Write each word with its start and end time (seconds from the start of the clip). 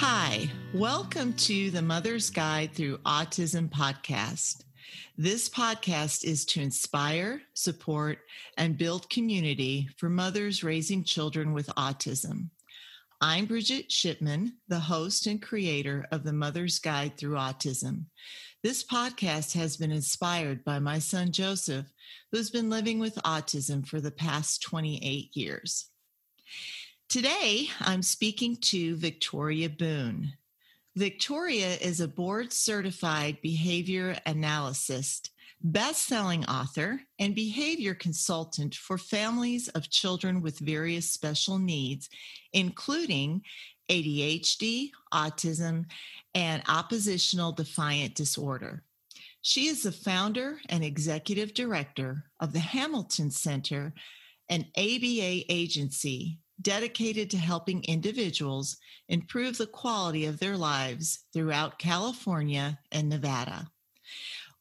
Hi, 0.00 0.48
welcome 0.72 1.32
to 1.32 1.72
the 1.72 1.82
Mother's 1.82 2.30
Guide 2.30 2.70
Through 2.72 2.98
Autism 2.98 3.68
podcast. 3.68 4.62
This 5.16 5.48
podcast 5.48 6.22
is 6.22 6.44
to 6.46 6.62
inspire, 6.62 7.42
support, 7.54 8.18
and 8.56 8.78
build 8.78 9.10
community 9.10 9.88
for 9.96 10.08
mothers 10.08 10.62
raising 10.62 11.02
children 11.02 11.52
with 11.52 11.66
autism. 11.70 12.50
I'm 13.20 13.46
Bridget 13.46 13.90
Shipman, 13.90 14.58
the 14.68 14.78
host 14.78 15.26
and 15.26 15.42
creator 15.42 16.06
of 16.12 16.22
the 16.22 16.32
Mother's 16.32 16.78
Guide 16.78 17.16
Through 17.16 17.34
Autism. 17.34 18.04
This 18.62 18.84
podcast 18.84 19.52
has 19.54 19.76
been 19.76 19.90
inspired 19.90 20.62
by 20.62 20.78
my 20.78 21.00
son 21.00 21.32
Joseph, 21.32 21.86
who's 22.30 22.50
been 22.50 22.70
living 22.70 23.00
with 23.00 23.16
autism 23.24 23.84
for 23.84 24.00
the 24.00 24.12
past 24.12 24.62
28 24.62 25.36
years. 25.36 25.90
Today, 27.08 27.70
I'm 27.80 28.02
speaking 28.02 28.56
to 28.56 28.94
Victoria 28.96 29.70
Boone. 29.70 30.34
Victoria 30.94 31.76
is 31.76 32.02
a 32.02 32.06
board 32.06 32.52
certified 32.52 33.38
behavior 33.40 34.14
analyst, 34.26 35.30
best 35.62 36.06
selling 36.06 36.44
author, 36.44 37.00
and 37.18 37.34
behavior 37.34 37.94
consultant 37.94 38.74
for 38.74 38.98
families 38.98 39.68
of 39.68 39.88
children 39.88 40.42
with 40.42 40.58
various 40.58 41.10
special 41.10 41.58
needs, 41.58 42.10
including 42.52 43.40
ADHD, 43.88 44.90
autism, 45.10 45.86
and 46.34 46.62
oppositional 46.68 47.52
defiant 47.52 48.16
disorder. 48.16 48.82
She 49.40 49.68
is 49.68 49.82
the 49.84 49.92
founder 49.92 50.60
and 50.68 50.84
executive 50.84 51.54
director 51.54 52.24
of 52.38 52.52
the 52.52 52.58
Hamilton 52.58 53.30
Center, 53.30 53.94
an 54.50 54.66
ABA 54.76 55.46
agency 55.48 56.40
dedicated 56.60 57.30
to 57.30 57.38
helping 57.38 57.84
individuals 57.84 58.76
improve 59.08 59.58
the 59.58 59.66
quality 59.66 60.26
of 60.26 60.38
their 60.38 60.56
lives 60.56 61.20
throughout 61.32 61.78
California 61.78 62.78
and 62.92 63.08
Nevada. 63.08 63.68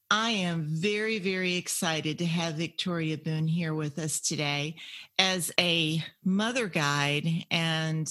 I 0.10 0.30
am 0.30 0.68
very, 0.70 1.20
very 1.20 1.56
excited 1.56 2.20
to 2.20 2.26
have 2.26 2.54
Victoria 2.54 3.18
Boone 3.18 3.48
here 3.48 3.74
with 3.74 4.00
us 4.00 4.22
today 4.22 4.78
as 5.20 5.52
a 5.60 6.02
mother 6.24 6.68
guide 6.68 7.28
and 7.52 8.08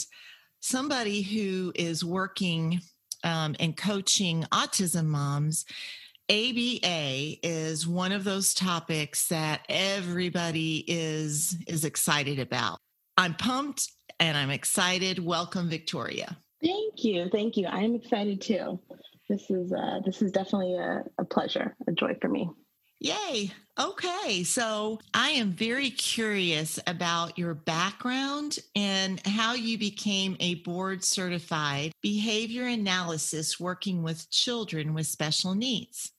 somebody 0.61 1.23
who 1.23 1.73
is 1.75 2.05
working 2.05 2.81
um, 3.25 3.57
and 3.61 3.77
coaching 3.77 4.45
autism 4.53 5.07
moms. 5.07 5.65
ABA 6.29 7.39
is 7.43 7.87
one 7.87 8.13
of 8.13 8.25
those 8.25 8.53
topics 8.53 9.29
that 9.29 9.65
everybody 9.69 10.85
is 10.87 11.57
is 11.67 11.85
excited 11.85 12.41
about. 12.41 12.81
I'm 13.17 13.35
pumped 13.35 13.91
and 14.21 14.37
I'm 14.37 14.51
excited. 14.51 15.25
Welcome, 15.25 15.69
Victoria. 15.69 16.37
Thank 16.63 17.05
you. 17.05 17.29
Thank 17.31 17.57
you. 17.57 17.67
I'm 17.67 17.95
excited 17.95 18.41
too. 18.41 18.81
This 19.29 19.51
is 19.51 19.73
uh, 19.73 20.01
this 20.05 20.23
is 20.23 20.33
definitely 20.33 20.75
a, 20.75 21.05
a 21.19 21.25
pleasure, 21.25 21.75
a 21.87 21.93
joy 21.93 22.17
for 22.21 22.29
me. 22.29 22.49
Yay. 23.01 23.53
Okay. 23.79 24.43
So 24.45 24.99
I 25.13 25.31
am 25.31 25.53
very 25.53 25.91
curious 25.91 26.79
about 26.87 27.39
your 27.39 27.53
background 27.53 28.59
and 28.75 29.21
how 29.27 29.53
you 29.53 29.77
became 29.77 30.37
a 30.41 30.55
board 30.57 31.05
certified 31.05 31.93
behavior 32.01 32.65
analysis 32.65 33.61
working 33.61 34.03
with 34.03 34.31
children 34.31 34.95
with 34.95 35.07
special 35.07 35.55
needs. 35.55 36.13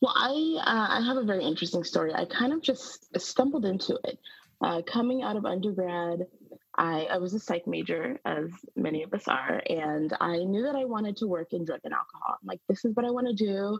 Well, 0.00 0.14
I 0.16 0.30
uh, 0.64 1.00
I 1.00 1.06
have 1.06 1.18
a 1.18 1.24
very 1.24 1.44
interesting 1.44 1.84
story. 1.84 2.14
I 2.14 2.24
kind 2.24 2.52
of 2.52 2.62
just 2.62 3.06
stumbled 3.20 3.66
into 3.66 3.98
it. 4.04 4.18
Uh, 4.62 4.80
coming 4.82 5.22
out 5.22 5.36
of 5.36 5.44
undergrad, 5.44 6.26
I, 6.78 7.06
I, 7.10 7.18
was 7.18 7.34
a 7.34 7.38
psych 7.38 7.66
major, 7.66 8.18
as 8.24 8.50
many 8.74 9.02
of 9.02 9.12
us 9.12 9.28
are, 9.28 9.62
and 9.68 10.14
I 10.20 10.38
knew 10.38 10.62
that 10.62 10.74
I 10.74 10.84
wanted 10.84 11.16
to 11.18 11.26
work 11.26 11.52
in 11.52 11.64
drug 11.64 11.80
and 11.84 11.92
alcohol. 11.92 12.36
I'm 12.40 12.46
like, 12.46 12.60
this 12.68 12.84
is 12.84 12.94
what 12.94 13.06
I 13.06 13.10
want 13.10 13.26
to 13.28 13.34
do. 13.34 13.78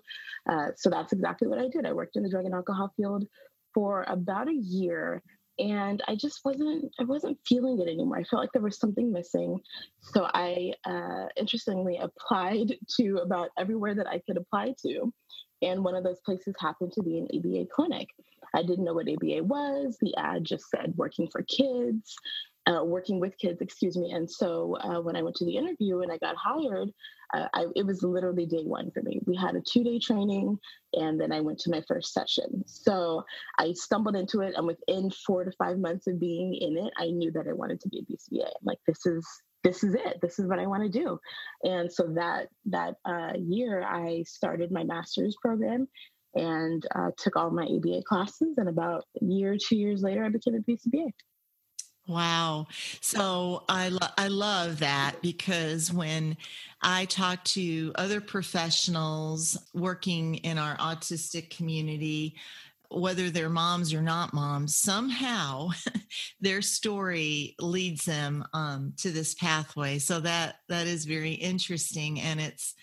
Uh, 0.51 0.69
so 0.77 0.91
that's 0.91 1.13
exactly 1.13 1.49
what 1.49 1.59
I 1.59 1.69
did. 1.69 1.87
I 1.87 1.93
worked 1.93 2.17
in 2.17 2.23
the 2.23 2.31
drug 2.31 2.45
and 2.45 2.55
alcohol 2.55 2.93
field 2.97 3.27
for 3.75 4.05
about 4.09 4.49
a 4.49 4.55
year, 4.55 5.23
and 5.59 6.03
I 6.09 6.15
just 6.15 6.41
wasn't 6.45 6.93
I 6.99 7.05
wasn't 7.05 7.39
feeling 7.47 7.81
it 7.81 7.89
anymore. 7.89 8.19
I 8.19 8.25
felt 8.25 8.43
like 8.43 8.53
there 8.53 8.63
was 8.63 8.79
something 8.79 9.13
missing. 9.13 9.61
So 10.01 10.29
I, 10.33 10.73
uh, 10.85 11.27
interestingly, 11.37 11.99
applied 11.99 12.77
to 12.99 13.19
about 13.19 13.49
everywhere 13.59 13.95
that 13.95 14.09
I 14.09 14.21
could 14.27 14.37
apply 14.37 14.75
to, 14.87 15.13
and 15.63 15.85
one 15.85 15.95
of 15.95 16.05
those 16.05 16.21
places 16.21 16.55
happened 16.61 16.93
to 16.93 17.03
be 17.03 17.19
an 17.19 17.29
ABA 17.35 17.67
clinic. 17.75 18.09
I 18.57 18.63
didn't 18.63 18.85
know 18.85 18.95
what 18.95 19.09
ABA 19.09 19.45
was. 19.45 19.99
The 20.01 20.15
ad 20.17 20.45
just 20.45 20.71
said 20.71 20.95
working 20.97 21.29
for 21.29 21.43
kids, 21.43 22.17
uh, 22.67 22.83
working 22.83 23.21
with 23.21 23.39
kids, 23.39 23.61
excuse 23.61 23.97
me. 23.97 24.13
And 24.13 24.29
so 24.29 24.77
uh, 24.81 25.01
when 25.01 25.15
I 25.15 25.23
went 25.23 25.37
to 25.37 25.45
the 25.45 25.57
interview 25.57 26.01
and 26.01 26.11
I 26.11 26.19
got 26.19 26.37
hired, 26.37 26.91
uh, 27.35 27.49
I, 27.55 27.67
it 27.77 27.85
was 27.85 28.03
literally 28.03 28.47
day 28.47 28.65
one 28.65 28.91
for 28.91 29.03
me. 29.03 29.21
We 29.27 29.37
had 29.37 29.55
a 29.57 29.61
two 29.61 29.85
day 29.85 29.99
training 29.99 30.59
and 30.95 31.21
then 31.21 31.33
I 31.33 31.41
went 31.41 31.59
to 31.61 31.71
my 31.71 31.83
first 31.87 32.13
session. 32.13 32.65
So 32.67 33.25
I 33.59 33.73
stumbled 33.73 34.17
into 34.17 34.41
it 34.41 34.55
and 34.57 34.67
within 34.67 35.11
four 35.11 35.45
to 35.45 35.53
five 35.53 35.79
months 35.79 36.07
of 36.07 36.19
being 36.19 36.55
in 36.55 36.79
it, 36.79 36.93
I 36.97 37.11
knew 37.11 37.31
that 37.33 37.47
I 37.49 37.53
wanted 37.53 37.81
to 37.83 37.89
be 37.89 37.99
a 37.99 38.13
BCBA. 38.13 38.51
Like, 38.63 38.79
this 38.87 39.05
is 39.07 39.27
this 39.65 39.83
is 39.83 39.95
it 39.95 40.21
this 40.23 40.39
is 40.39 40.47
what 40.47 40.61
i 40.61 40.67
want 40.67 40.83
to 40.83 40.89
do 40.89 41.19
and 41.65 41.93
so 41.93 42.05
that 42.15 42.49
that 42.67 42.95
uh, 43.05 43.33
year 43.37 43.83
i 43.83 44.23
started 44.25 44.71
my 44.71 44.85
master's 44.85 45.37
program 45.43 45.89
and 46.37 46.87
uh, 46.95 47.11
took 47.17 47.37
all 47.37 47.51
my 47.51 47.65
ABA 47.65 48.03
classes. 48.07 48.59
And 48.59 48.69
about 48.69 49.05
a 49.21 49.25
year, 49.25 49.57
two 49.57 49.77
years 49.77 50.03
later, 50.03 50.25
I 50.25 50.29
became 50.29 50.55
a 50.55 50.59
BCBA. 50.59 51.11
Wow. 52.09 52.67
So 53.01 53.65
I, 53.69 53.89
lo- 53.89 53.99
I 54.17 54.29
love 54.29 54.79
that 54.79 55.17
because 55.23 55.93
when 55.93 56.37
I 56.81 57.07
talk 57.07 57.43
to 57.45 57.93
other 57.97 58.21
professionals 58.21 59.59
working 59.75 60.37
in 60.37 60.57
our 60.57 60.77
autistic 60.77 61.51
community, 61.51 62.37
whether 62.91 63.31
they're 63.31 63.49
moms 63.49 63.93
or 63.93 64.03
not 64.03 64.33
moms, 64.33 64.77
somehow 64.77 65.71
their 66.41 66.63
story 66.63 67.57
leads 67.61 68.05
them 68.05 68.45
um, 68.53 68.93
to 68.99 69.11
this 69.11 69.35
pathway. 69.35 69.99
So 69.99 70.21
that 70.21 70.57
that 70.69 70.87
is 70.87 71.05
very 71.05 71.33
interesting, 71.33 72.21
and 72.21 72.41
it's 72.41 72.75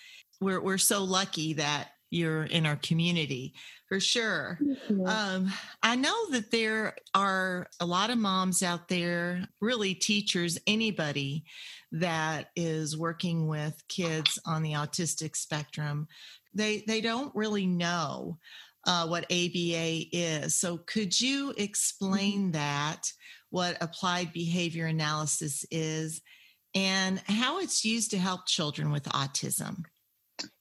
we're 0.41 0.61
we're 0.61 0.77
so 0.77 1.03
lucky 1.03 1.53
that 1.53 1.92
you're 2.13 2.43
in 2.43 2.65
our 2.65 2.75
community 2.77 3.53
for 3.93 3.99
sure. 3.99 4.57
Mm-hmm. 4.61 5.05
Um, 5.05 5.51
I 5.81 5.95
know 5.95 6.29
that 6.31 6.51
there 6.51 6.95
are 7.13 7.67
a 7.79 7.85
lot 7.85 8.09
of 8.09 8.17
moms 8.17 8.63
out 8.63 8.87
there, 8.87 9.47
really 9.61 9.93
teachers, 9.93 10.57
anybody 10.65 11.43
that 11.91 12.47
is 12.55 12.97
working 12.97 13.47
with 13.47 13.81
kids 13.87 14.39
on 14.45 14.63
the 14.63 14.73
autistic 14.73 15.35
spectrum. 15.35 16.07
They 16.53 16.83
they 16.87 17.01
don't 17.01 17.35
really 17.35 17.67
know 17.67 18.39
uh, 18.85 19.07
what 19.07 19.25
ABA 19.25 20.05
is. 20.11 20.55
So 20.55 20.77
could 20.77 21.19
you 21.19 21.49
mm-hmm. 21.49 21.61
explain 21.61 22.39
mm-hmm. 22.41 22.51
that? 22.51 23.11
What 23.49 23.77
applied 23.81 24.33
behavior 24.33 24.87
analysis 24.87 25.63
is, 25.69 26.21
and 26.73 27.19
how 27.27 27.59
it's 27.59 27.85
used 27.85 28.09
to 28.11 28.17
help 28.17 28.47
children 28.47 28.91
with 28.91 29.03
autism? 29.03 29.83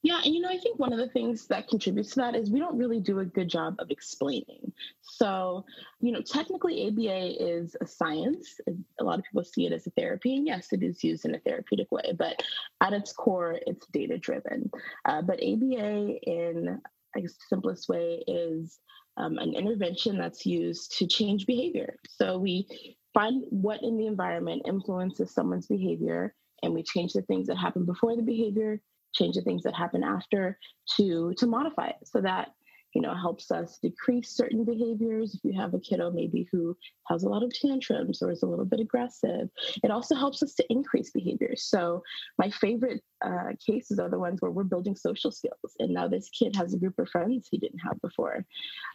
Yeah, 0.02 0.20
and 0.24 0.34
you 0.34 0.40
know, 0.40 0.48
I 0.48 0.58
think 0.58 0.78
one 0.78 0.92
of 0.92 0.98
the 0.98 1.08
things 1.08 1.46
that 1.46 1.68
contributes 1.68 2.10
to 2.10 2.16
that 2.16 2.34
is 2.34 2.50
we 2.50 2.58
don't 2.58 2.76
really 2.76 3.00
do 3.00 3.20
a 3.20 3.24
good 3.24 3.48
job 3.48 3.76
of 3.78 3.90
explaining. 3.90 4.72
So, 5.00 5.64
you 6.00 6.12
know, 6.12 6.20
technically 6.20 6.88
ABA 6.88 7.42
is 7.42 7.76
a 7.80 7.86
science. 7.86 8.60
A 9.00 9.04
lot 9.04 9.18
of 9.18 9.24
people 9.24 9.44
see 9.44 9.66
it 9.66 9.72
as 9.72 9.86
a 9.86 9.90
therapy, 9.90 10.36
and 10.36 10.46
yes, 10.46 10.72
it 10.72 10.82
is 10.82 11.02
used 11.02 11.24
in 11.24 11.34
a 11.34 11.38
therapeutic 11.40 11.90
way, 11.90 12.12
but 12.16 12.42
at 12.80 12.92
its 12.92 13.12
core, 13.12 13.58
it's 13.66 13.86
data 13.88 14.18
driven. 14.18 14.70
Uh, 15.04 15.22
but 15.22 15.42
ABA, 15.42 16.18
in 16.22 16.80
I 17.14 17.20
guess 17.20 17.34
the 17.34 17.44
simplest 17.48 17.88
way, 17.88 18.24
is 18.26 18.78
um, 19.16 19.38
an 19.38 19.54
intervention 19.54 20.18
that's 20.18 20.46
used 20.46 20.98
to 20.98 21.06
change 21.06 21.46
behavior. 21.46 21.96
So 22.08 22.38
we 22.38 22.66
find 23.14 23.44
what 23.50 23.82
in 23.82 23.98
the 23.98 24.06
environment 24.06 24.62
influences 24.66 25.32
someone's 25.32 25.66
behavior, 25.66 26.34
and 26.62 26.74
we 26.74 26.82
change 26.82 27.12
the 27.12 27.22
things 27.22 27.46
that 27.46 27.56
happen 27.56 27.84
before 27.84 28.16
the 28.16 28.22
behavior 28.22 28.80
change 29.12 29.36
the 29.36 29.42
things 29.42 29.62
that 29.62 29.74
happen 29.74 30.02
after 30.02 30.58
to 30.96 31.34
to 31.38 31.46
modify 31.46 31.88
it 31.88 31.96
so 32.04 32.20
that 32.20 32.52
you 32.94 33.00
know 33.00 33.14
helps 33.14 33.50
us 33.50 33.78
decrease 33.78 34.30
certain 34.30 34.64
behaviors. 34.64 35.34
If 35.34 35.40
you 35.44 35.52
have 35.58 35.74
a 35.74 35.80
kiddo 35.80 36.10
maybe 36.10 36.48
who 36.50 36.76
has 37.08 37.24
a 37.24 37.28
lot 37.28 37.42
of 37.42 37.52
tantrums 37.52 38.22
or 38.22 38.30
is 38.30 38.42
a 38.42 38.46
little 38.46 38.64
bit 38.64 38.80
aggressive 38.80 39.48
it 39.82 39.90
also 39.90 40.14
helps 40.14 40.42
us 40.42 40.54
to 40.54 40.64
increase 40.70 41.10
behaviors. 41.10 41.64
So 41.64 42.02
my 42.38 42.50
favorite 42.50 43.02
uh, 43.24 43.52
cases 43.64 43.98
are 43.98 44.08
the 44.08 44.18
ones 44.18 44.40
where 44.40 44.50
we're 44.50 44.64
building 44.64 44.96
social 44.96 45.30
skills 45.30 45.76
and 45.78 45.92
now 45.92 46.08
this 46.08 46.28
kid 46.30 46.54
has 46.56 46.74
a 46.74 46.78
group 46.78 46.98
of 46.98 47.08
friends 47.08 47.48
he 47.50 47.58
didn't 47.58 47.78
have 47.78 48.00
before. 48.00 48.44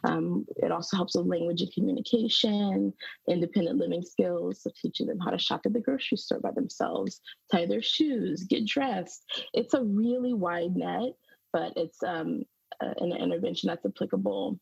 Um, 0.04 0.46
it 0.56 0.72
also 0.72 0.96
helps 0.96 1.16
with 1.16 1.26
language 1.26 1.62
and 1.62 1.72
communication 1.72 2.92
independent 3.28 3.78
living 3.78 4.02
skills 4.02 4.62
so 4.62 4.70
teaching 4.80 5.06
them 5.06 5.18
how 5.18 5.30
to 5.30 5.38
shop 5.38 5.62
at 5.64 5.72
the 5.72 5.80
grocery 5.80 6.18
store 6.18 6.40
by 6.40 6.52
themselves 6.52 7.20
tie 7.50 7.66
their 7.66 7.82
shoes 7.82 8.44
get 8.44 8.66
dressed. 8.66 9.24
It's 9.54 9.74
a 9.74 9.82
really 9.82 10.34
wide 10.34 10.76
net 10.76 11.12
but 11.52 11.72
it's 11.76 12.02
um, 12.02 12.42
uh, 12.82 12.94
an 12.98 13.12
intervention 13.12 13.68
that's 13.68 13.84
applicable 13.84 14.58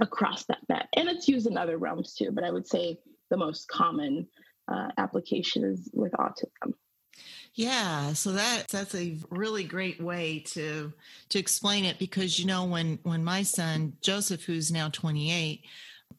across 0.00 0.44
that 0.46 0.58
net. 0.68 0.88
And 0.96 1.08
it's 1.08 1.28
used 1.28 1.46
in 1.46 1.56
other 1.56 1.78
realms 1.78 2.14
too, 2.14 2.30
but 2.32 2.44
I 2.44 2.50
would 2.50 2.66
say 2.66 2.98
the 3.30 3.36
most 3.36 3.68
common 3.68 4.26
uh, 4.68 4.88
application 4.98 5.64
is 5.64 5.90
with 5.92 6.12
autism. 6.12 6.74
Yeah, 7.54 8.14
so 8.14 8.32
that 8.32 8.68
that's 8.68 8.94
a 8.94 9.18
really 9.28 9.64
great 9.64 10.00
way 10.02 10.42
to 10.52 10.92
to 11.28 11.38
explain 11.38 11.84
it 11.84 11.98
because 11.98 12.38
you 12.38 12.46
know 12.46 12.64
when 12.64 12.98
when 13.02 13.22
my 13.22 13.42
son 13.42 13.92
Joseph 14.00 14.44
who's 14.44 14.72
now 14.72 14.88
28 14.88 15.62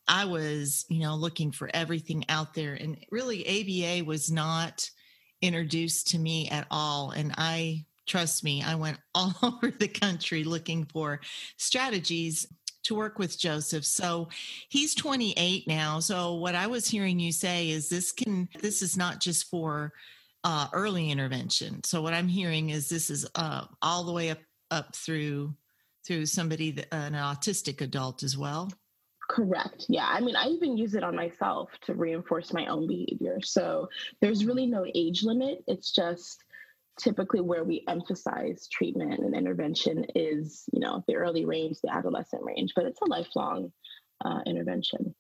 I 0.08 0.26
was, 0.26 0.86
you 0.90 1.00
know, 1.00 1.16
looking 1.16 1.52
for 1.52 1.70
everything 1.74 2.26
out 2.28 2.54
there 2.54 2.74
and 2.74 2.98
really 3.12 3.46
ABA 3.48 4.06
was 4.06 4.32
not 4.32 4.90
introduced 5.42 6.10
to 6.10 6.20
me 6.20 6.50
at 6.50 6.68
all 6.72 7.12
and 7.12 7.34
I 7.38 7.86
trust 8.08 8.44
me, 8.44 8.64
I 8.64 8.76
went 8.76 8.98
all 9.16 9.34
over 9.42 9.72
the 9.72 9.88
country 9.88 10.44
looking 10.44 10.86
for 10.86 11.20
strategies 11.58 12.48
to 12.84 12.96
work 12.96 13.18
with 13.18 13.40
Joseph. 13.40 13.86
So 13.86 14.28
he's 14.70 14.94
28 14.96 15.68
now. 15.68 16.00
So 16.00 16.36
what 16.36 16.56
I 16.56 16.68
was 16.68 16.88
hearing 16.88 17.20
you 17.20 17.32
say 17.32 17.70
is 17.70 17.90
this 17.90 18.12
can 18.12 18.50
this 18.62 18.82
is 18.82 18.98
not 18.98 19.22
just 19.22 19.50
for 19.50 19.94
uh, 20.44 20.68
early 20.74 21.10
intervention. 21.10 21.82
So 21.84 22.02
what 22.02 22.14
I'm 22.14 22.28
hearing 22.28 22.70
is 22.70 22.90
this 22.90 23.10
is 23.10 23.26
uh, 23.36 23.66
all 23.82 24.04
the 24.04 24.12
way 24.12 24.30
up 24.30 24.40
up 24.72 24.96
through 24.96 25.54
through 26.06 26.26
somebody 26.26 26.72
that, 26.72 26.94
an 26.94 27.14
autistic 27.14 27.80
adult 27.80 28.24
as 28.24 28.38
well. 28.38 28.70
Correct. 29.30 29.86
Yeah. 29.88 30.08
I 30.10 30.20
mean, 30.20 30.36
I 30.36 30.48
even 30.48 30.78
use 30.78 30.96
it 30.96 31.04
on 31.04 31.16
myself 31.16 31.70
to 31.84 31.94
reinforce 31.94 32.52
my 32.52 32.66
own 32.68 32.88
behavior. 32.88 33.40
So 33.42 33.88
there's 34.20 34.46
really 34.46 34.66
no 34.66 34.86
age 34.94 35.24
limit. 35.24 35.64
It's 35.66 35.92
just 35.92 36.44
typically 37.00 37.42
where 37.42 37.64
we 37.64 37.84
emphasize 37.88 38.68
treatment 38.72 39.20
and 39.20 39.36
intervention 39.36 40.06
is, 40.16 40.64
you 40.72 40.80
know, 40.80 41.04
the 41.08 41.16
early 41.16 41.46
range, 41.46 41.78
the 41.84 41.94
adolescent 41.94 42.44
range, 42.44 42.74
but 42.76 42.86
it's 42.86 43.02
a 43.02 43.10
lifelong 43.10 43.72
uh, 44.24 44.40
intervention. 44.46 45.16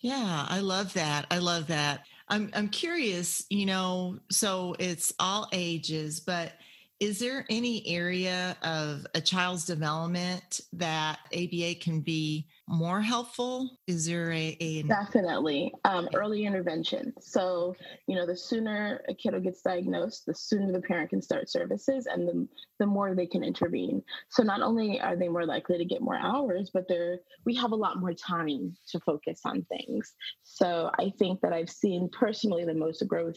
Yeah, 0.00 0.46
I 0.48 0.60
love 0.60 0.94
that. 0.94 1.26
I 1.30 1.38
love 1.38 1.68
that. 1.68 2.04
I'm 2.28 2.50
I'm 2.54 2.68
curious, 2.68 3.44
you 3.50 3.66
know, 3.66 4.18
so 4.30 4.74
it's 4.78 5.12
all 5.18 5.48
ages, 5.52 6.18
but 6.20 6.52
is 7.00 7.18
there 7.18 7.44
any 7.50 7.86
area 7.88 8.56
of 8.62 9.06
a 9.14 9.20
child's 9.20 9.64
development 9.64 10.60
that 10.72 11.18
ABA 11.34 11.74
can 11.80 12.00
be 12.00 12.46
more 12.68 13.00
helpful? 13.00 13.78
Is 13.86 14.06
there 14.06 14.30
a, 14.32 14.56
a... 14.60 14.82
definitely 14.82 15.72
um, 15.84 16.08
early 16.14 16.44
intervention? 16.44 17.12
So 17.20 17.74
you 18.06 18.14
know, 18.16 18.26
the 18.26 18.36
sooner 18.36 19.02
a 19.08 19.14
kiddo 19.14 19.40
gets 19.40 19.62
diagnosed, 19.62 20.26
the 20.26 20.34
sooner 20.34 20.72
the 20.72 20.80
parent 20.80 21.10
can 21.10 21.20
start 21.20 21.50
services, 21.50 22.06
and 22.06 22.28
the 22.28 22.48
the 22.78 22.86
more 22.86 23.14
they 23.14 23.26
can 23.26 23.42
intervene. 23.42 24.02
So 24.30 24.42
not 24.42 24.62
only 24.62 25.00
are 25.00 25.16
they 25.16 25.28
more 25.28 25.46
likely 25.46 25.78
to 25.78 25.84
get 25.84 26.02
more 26.02 26.16
hours, 26.16 26.70
but 26.72 26.86
they're 26.88 27.18
we 27.44 27.54
have 27.56 27.72
a 27.72 27.76
lot 27.76 27.98
more 27.98 28.14
time 28.14 28.74
to 28.90 29.00
focus 29.00 29.40
on 29.44 29.64
things. 29.64 30.14
So 30.44 30.90
I 30.98 31.12
think 31.18 31.40
that 31.40 31.52
I've 31.52 31.70
seen 31.70 32.08
personally 32.12 32.64
the 32.64 32.74
most 32.74 33.06
growth 33.08 33.36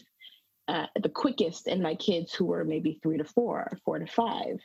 uh, 0.68 0.86
the 1.00 1.08
quickest 1.08 1.68
in 1.68 1.82
my 1.82 1.94
kids 1.94 2.34
who 2.34 2.44
were 2.46 2.64
maybe 2.64 2.98
three 3.02 3.18
to 3.18 3.24
four, 3.24 3.78
four 3.84 3.98
to 3.98 4.06
five, 4.06 4.60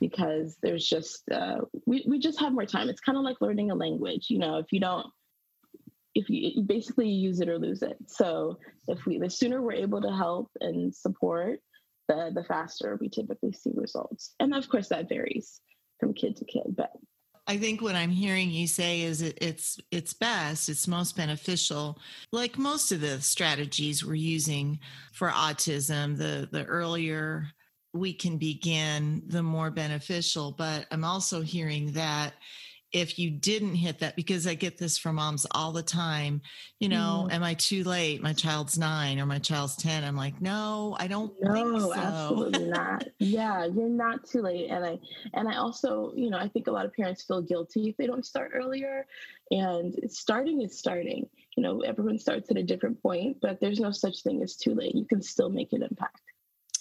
because 0.00 0.56
there's 0.62 0.86
just 0.86 1.28
uh, 1.30 1.60
we 1.86 2.04
we 2.06 2.18
just 2.18 2.40
have 2.40 2.52
more 2.52 2.66
time. 2.66 2.88
It's 2.88 3.00
kind 3.00 3.18
of 3.18 3.24
like 3.24 3.40
learning 3.40 3.70
a 3.70 3.74
language. 3.74 4.26
You 4.30 4.38
know, 4.38 4.58
if 4.58 4.72
you 4.72 4.80
don't, 4.80 5.06
if 6.14 6.30
you 6.30 6.62
basically 6.62 7.08
you 7.08 7.28
use 7.28 7.40
it 7.40 7.48
or 7.48 7.58
lose 7.58 7.82
it. 7.82 7.96
So 8.06 8.58
if 8.86 9.04
we 9.06 9.18
the 9.18 9.30
sooner 9.30 9.60
we're 9.60 9.72
able 9.72 10.00
to 10.02 10.12
help 10.12 10.50
and 10.60 10.94
support, 10.94 11.60
the 12.08 12.30
the 12.34 12.44
faster 12.44 12.96
we 13.00 13.08
typically 13.08 13.52
see 13.52 13.72
results. 13.74 14.34
And 14.40 14.54
of 14.54 14.68
course 14.68 14.88
that 14.88 15.08
varies 15.08 15.60
from 16.00 16.14
kid 16.14 16.36
to 16.36 16.44
kid, 16.44 16.74
but 16.76 16.92
I 17.48 17.56
think 17.56 17.80
what 17.80 17.94
I'm 17.94 18.10
hearing 18.10 18.50
you 18.50 18.66
say 18.66 19.00
is 19.00 19.22
it, 19.22 19.38
it's 19.40 19.78
it's 19.90 20.12
best, 20.12 20.68
it's 20.68 20.86
most 20.86 21.16
beneficial. 21.16 21.98
Like 22.30 22.58
most 22.58 22.92
of 22.92 23.00
the 23.00 23.22
strategies 23.22 24.04
we're 24.04 24.14
using 24.16 24.78
for 25.14 25.30
autism, 25.30 26.18
the 26.18 26.46
the 26.52 26.66
earlier 26.66 27.48
we 27.94 28.12
can 28.12 28.36
begin, 28.36 29.22
the 29.26 29.42
more 29.42 29.70
beneficial. 29.70 30.52
But 30.52 30.86
I'm 30.90 31.04
also 31.04 31.40
hearing 31.40 31.92
that 31.92 32.34
if 32.92 33.18
you 33.18 33.30
didn't 33.30 33.74
hit 33.74 33.98
that 33.98 34.16
because 34.16 34.46
i 34.46 34.54
get 34.54 34.78
this 34.78 34.96
from 34.96 35.16
moms 35.16 35.46
all 35.52 35.72
the 35.72 35.82
time 35.82 36.40
you 36.80 36.88
know 36.88 37.26
mm. 37.28 37.34
am 37.34 37.42
i 37.42 37.54
too 37.54 37.84
late? 37.84 38.22
My 38.22 38.32
child's 38.32 38.78
nine 38.78 39.18
or 39.18 39.26
my 39.26 39.38
child's 39.38 39.76
10 39.76 40.04
i'm 40.04 40.16
like 40.16 40.40
no 40.40 40.96
i 40.98 41.06
don't 41.06 41.32
no 41.40 41.78
so. 41.78 41.94
absolutely 41.94 42.68
not. 42.68 43.04
Yeah 43.18 43.64
you're 43.64 43.88
not 43.88 44.24
too 44.24 44.42
late 44.42 44.70
and 44.70 44.84
i 44.84 44.98
and 45.34 45.48
i 45.48 45.56
also 45.56 46.12
you 46.14 46.30
know 46.30 46.38
i 46.38 46.48
think 46.48 46.66
a 46.66 46.72
lot 46.72 46.86
of 46.86 46.94
parents 46.94 47.24
feel 47.24 47.42
guilty 47.42 47.88
if 47.88 47.96
they 47.96 48.06
don't 48.06 48.24
start 48.24 48.52
earlier 48.54 49.06
and 49.50 49.94
starting 50.08 50.62
is 50.62 50.78
starting 50.78 51.28
you 51.56 51.62
know 51.62 51.80
everyone 51.80 52.18
starts 52.18 52.50
at 52.50 52.56
a 52.56 52.62
different 52.62 53.02
point 53.02 53.36
but 53.40 53.60
there's 53.60 53.80
no 53.80 53.90
such 53.90 54.22
thing 54.22 54.42
as 54.42 54.56
too 54.56 54.74
late. 54.74 54.94
You 54.94 55.04
can 55.04 55.22
still 55.22 55.50
make 55.50 55.72
an 55.72 55.82
impact 55.82 56.20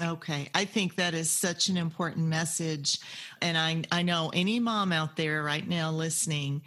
Okay. 0.02 0.50
I 0.54 0.66
think 0.66 0.96
that 0.96 1.14
is 1.14 1.30
such 1.30 1.70
an 1.70 1.78
important 1.78 2.28
message. 2.28 3.00
And 3.42 3.58
I, 3.58 3.84
I 3.92 4.04
know 4.04 4.32
any 4.34 4.60
mom 4.60 4.92
out 4.92 5.16
there 5.16 5.44
right 5.44 5.68
now 5.68 5.92
listening, 5.92 6.62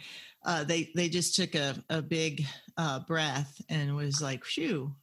uh, 0.45 0.63
they, 0.63 0.91
they 0.95 1.07
just 1.07 1.35
took 1.35 1.55
a, 1.55 1.75
a 1.89 2.01
big 2.01 2.45
uh, 2.77 2.99
breath 2.99 3.61
and 3.69 3.95
was 3.95 4.21
like, 4.21 4.43
phew. 4.43 4.93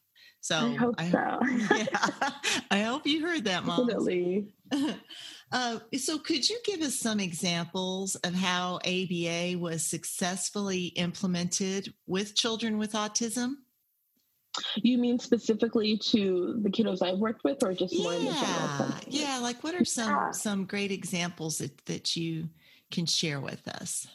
So 0.40 0.56
I 0.56 0.74
hope 0.74 0.94
I, 0.98 1.10
so. 1.10 1.38
yeah, 1.76 2.30
I 2.70 2.80
hope 2.82 3.06
you 3.06 3.26
heard 3.26 3.44
that, 3.44 3.64
mom. 3.64 3.86
Definitely. 3.86 4.54
Uh, 5.50 5.78
so, 5.96 6.18
could 6.18 6.46
you 6.46 6.58
give 6.62 6.82
us 6.82 6.96
some 6.96 7.20
examples 7.20 8.16
of 8.16 8.34
how 8.34 8.78
ABA 8.84 9.56
was 9.58 9.82
successfully 9.82 10.88
implemented 10.88 11.94
with 12.06 12.34
children 12.34 12.76
with 12.76 12.92
autism? 12.92 13.54
You 14.76 14.98
mean 14.98 15.18
specifically 15.18 15.98
to 16.10 16.58
the 16.62 16.70
kiddos 16.70 17.02
I've 17.02 17.18
worked 17.18 17.44
with, 17.44 17.62
or 17.62 17.72
just 17.74 17.96
more 17.98 18.12
yeah. 18.12 18.18
in 18.18 18.24
the 18.26 18.32
general 18.32 18.68
sense? 18.78 19.04
Yeah, 19.08 19.38
like 19.38 19.62
what 19.62 19.74
are 19.74 19.84
some 19.84 20.08
yeah. 20.08 20.30
some 20.30 20.64
great 20.64 20.90
examples 20.90 21.58
that, 21.58 21.84
that 21.86 22.16
you 22.16 22.48
can 22.90 23.06
share 23.06 23.40
with 23.40 23.66
us? 23.68 24.06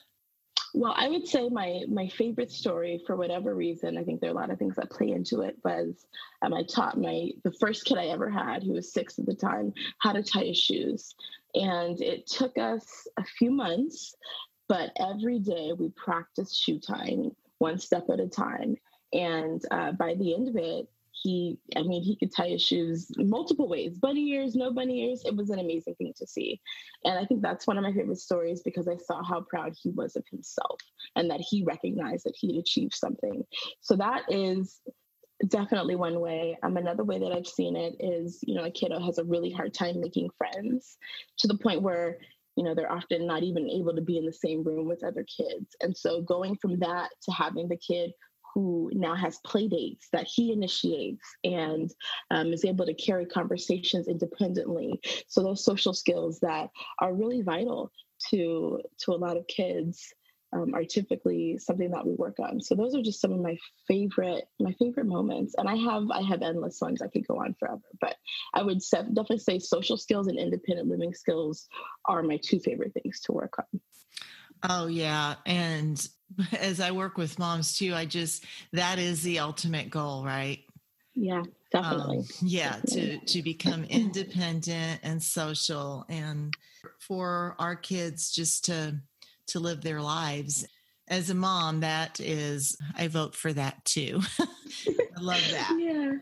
Well, 0.76 0.96
I 0.98 1.08
would 1.08 1.28
say 1.28 1.50
my 1.50 1.82
my 1.88 2.08
favorite 2.08 2.52
story, 2.52 3.02
for 3.06 3.16
whatever 3.16 3.54
reason, 3.54 3.98
I 3.98 4.04
think 4.04 4.20
there 4.20 4.32
are 4.32 4.34
a 4.34 4.36
lot 4.36 4.50
of 4.50 4.58
things 4.58 4.76
that 4.76 4.90
play 4.90 5.12
into 5.12 5.42
it. 5.42 5.56
Was 5.64 6.08
um, 6.42 6.54
I 6.54 6.64
taught 6.64 7.00
my 7.00 7.30
the 7.44 7.54
first 7.60 7.86
kid 7.86 8.00
I 8.00 8.08
ever 8.08 8.30
had, 8.30 8.64
who 8.64 8.74
was 8.74 8.92
six 8.92 9.20
at 9.20 9.28
the 9.28 9.36
time, 9.36 9.74
how 10.00 10.14
to 10.14 10.24
tie 10.24 10.46
his 10.46 10.58
shoes, 10.58 11.14
and 11.54 12.02
it 12.02 12.26
took 12.26 12.58
us 12.58 13.08
a 13.18 13.24
few 13.24 13.52
months, 13.52 14.16
but 14.68 14.92
every 15.00 15.38
day 15.38 15.74
we 15.78 15.90
practiced 15.90 16.60
shoe 16.60 16.80
tying 16.80 17.36
one 17.60 17.78
step 17.78 18.06
at 18.12 18.20
a 18.20 18.28
time. 18.28 18.76
And 19.14 19.62
uh, 19.72 19.92
by 19.94 20.16
the 20.16 20.34
end 20.34 20.48
of 20.50 20.56
it, 20.56 20.88
he, 21.12 21.58
I 21.76 21.84
mean, 21.84 22.02
he 22.02 22.18
could 22.18 22.36
tie 22.36 22.50
his 22.50 22.62
shoes 22.62 23.12
multiple 23.18 23.70
ways 23.70 23.98
bunny 23.98 24.32
ears, 24.32 24.56
no 24.56 24.74
bunny 24.74 25.10
ears. 25.10 25.24
It 25.26 25.36
was 25.36 25.52
an 25.52 25.60
amazing 25.60 25.96
thing 25.96 26.14
to 26.18 26.28
see. 26.28 26.60
And 27.06 27.18
I 27.18 27.26
think 27.26 27.42
that's 27.42 27.68
one 27.68 27.78
of 27.78 27.84
my 27.84 27.94
favorite 27.94 28.18
stories 28.18 28.62
because 28.64 28.88
I 28.88 28.98
saw 28.98 29.24
how 29.24 29.42
proud 29.42 29.74
he 29.82 29.92
was 29.92 30.16
of 30.16 30.26
himself 30.30 30.80
and 31.16 31.30
that 31.30 31.40
he 31.40 31.64
recognized 31.64 32.26
that 32.26 32.36
he'd 32.36 32.60
achieved 32.60 32.96
something. 32.96 33.44
So 33.82 33.96
that 33.96 34.24
is 34.28 34.82
definitely 35.48 35.96
one 35.96 36.20
way. 36.20 36.58
Um, 36.64 36.78
another 36.78 37.04
way 37.04 37.20
that 37.20 37.32
I've 37.32 37.48
seen 37.48 37.76
it 37.76 37.96
is, 38.00 38.40
you 38.42 38.56
know, 38.56 38.66
a 38.66 38.72
kiddo 38.72 39.00
has 39.00 39.18
a 39.18 39.24
really 39.24 39.52
hard 39.52 39.74
time 39.74 40.02
making 40.02 40.30
friends 40.38 40.98
to 41.40 41.48
the 41.48 41.58
point 41.58 41.82
where 41.82 42.18
you 42.56 42.64
know 42.64 42.76
they're 42.76 42.92
often 42.92 43.26
not 43.26 43.42
even 43.42 43.68
able 43.68 43.96
to 43.96 44.02
be 44.02 44.20
in 44.20 44.26
the 44.28 44.32
same 44.32 44.64
room 44.64 44.88
with 44.88 45.04
other 45.04 45.26
kids 45.26 45.76
and 45.82 45.98
so 45.98 46.22
going 46.22 46.56
from 46.56 46.78
that 46.78 47.10
to 47.24 47.32
having 47.32 47.68
the 47.68 47.78
kid 47.78 48.12
who 48.54 48.90
now 48.94 49.16
has 49.16 49.40
play 49.46 49.68
dates 49.68 50.10
that 50.12 50.28
he 50.28 50.52
initiates 50.52 51.36
and 51.44 51.92
um, 52.32 52.54
is 52.54 52.66
able 52.66 52.86
to 52.86 52.94
carry 52.94 53.26
conversations 53.26 54.08
independently. 54.08 55.00
So 55.28 55.42
those 55.42 55.66
social 55.66 55.94
skills 55.94 56.40
that 56.42 56.70
are 57.00 57.14
really 57.14 57.42
vital 57.42 57.92
to 58.30 58.80
to 59.00 59.12
a 59.12 59.16
lot 59.18 59.38
of 59.38 59.48
kids 59.48 60.14
um, 60.54 60.74
are 60.74 60.84
typically 60.84 61.58
something 61.58 61.90
that 61.92 62.06
we 62.06 62.14
work 62.14 62.40
on. 62.40 62.62
So 62.62 62.76
those 62.76 62.96
are 62.96 63.02
just 63.02 63.20
some 63.20 63.34
of 63.34 63.40
my 63.40 63.58
favorite 63.88 64.46
my 64.60 64.74
favorite 64.74 65.08
moments, 65.08 65.56
and 65.58 65.68
I 65.68 65.76
have 65.76 66.12
I 66.12 66.22
have 66.22 66.42
endless 66.42 66.80
ones. 66.80 67.02
I 67.02 67.08
could 67.08 67.28
go 67.28 67.38
on 67.38 67.56
forever, 67.60 67.82
but 68.00 68.16
I 68.54 68.62
would 68.62 68.82
definitely 68.92 69.40
say 69.40 69.60
social 69.60 69.98
skills 69.98 70.28
and 70.28 70.38
independent 70.38 70.90
living 70.90 71.14
skills 71.14 71.68
are 72.06 72.22
my 72.22 72.38
two 72.38 72.60
favorite 72.60 72.94
things 72.94 73.20
to 73.22 73.32
work 73.32 73.56
on. 73.58 73.82
Oh 74.70 74.88
yeah, 74.88 75.36
and 75.46 76.06
as 76.60 76.80
I 76.80 76.92
work 76.92 77.18
with 77.18 77.40
moms 77.40 77.78
too, 77.78 77.94
I 77.94 78.06
just 78.06 78.46
that 78.72 79.00
is 79.00 79.24
the 79.24 79.40
ultimate 79.40 79.90
goal, 79.90 80.26
right? 80.26 80.60
Yeah, 81.16 81.44
definitely. 81.72 82.20
Um, 82.20 82.26
yeah, 82.42 82.76
definitely. 82.78 83.20
to 83.20 83.26
to 83.26 83.42
become 83.44 83.84
independent 83.86 85.02
and 85.04 85.22
social, 85.22 86.06
and 86.10 86.54
for 87.00 87.56
our 87.60 87.76
kids 87.76 88.32
just 88.32 88.66
to 88.66 89.00
to 89.48 89.60
live 89.60 89.82
their 89.82 90.02
lives. 90.02 90.66
As 91.10 91.30
a 91.30 91.36
mom, 91.36 91.82
that 91.82 92.22
is, 92.22 92.78
I 92.98 93.10
vote 93.10 93.36
for 93.36 93.52
that 93.52 93.84
too. 93.84 94.22
I 94.40 95.20
love 95.20 95.44
that. 95.52 95.78
Yeah. 95.78 96.14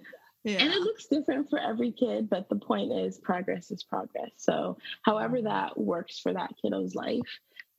Yeah. 0.44 0.64
And 0.64 0.74
it 0.74 0.80
looks 0.80 1.06
different 1.06 1.52
for 1.52 1.60
every 1.60 1.92
kid, 1.92 2.28
but 2.28 2.50
the 2.50 2.56
point 2.56 2.92
is 2.92 3.20
progress 3.20 3.70
is 3.70 3.84
progress. 3.84 4.32
So, 4.38 4.76
however 5.04 5.40
that 5.44 5.78
works 5.78 6.18
for 6.18 6.34
that 6.34 6.56
kiddo's 6.60 6.96
life, 6.96 7.22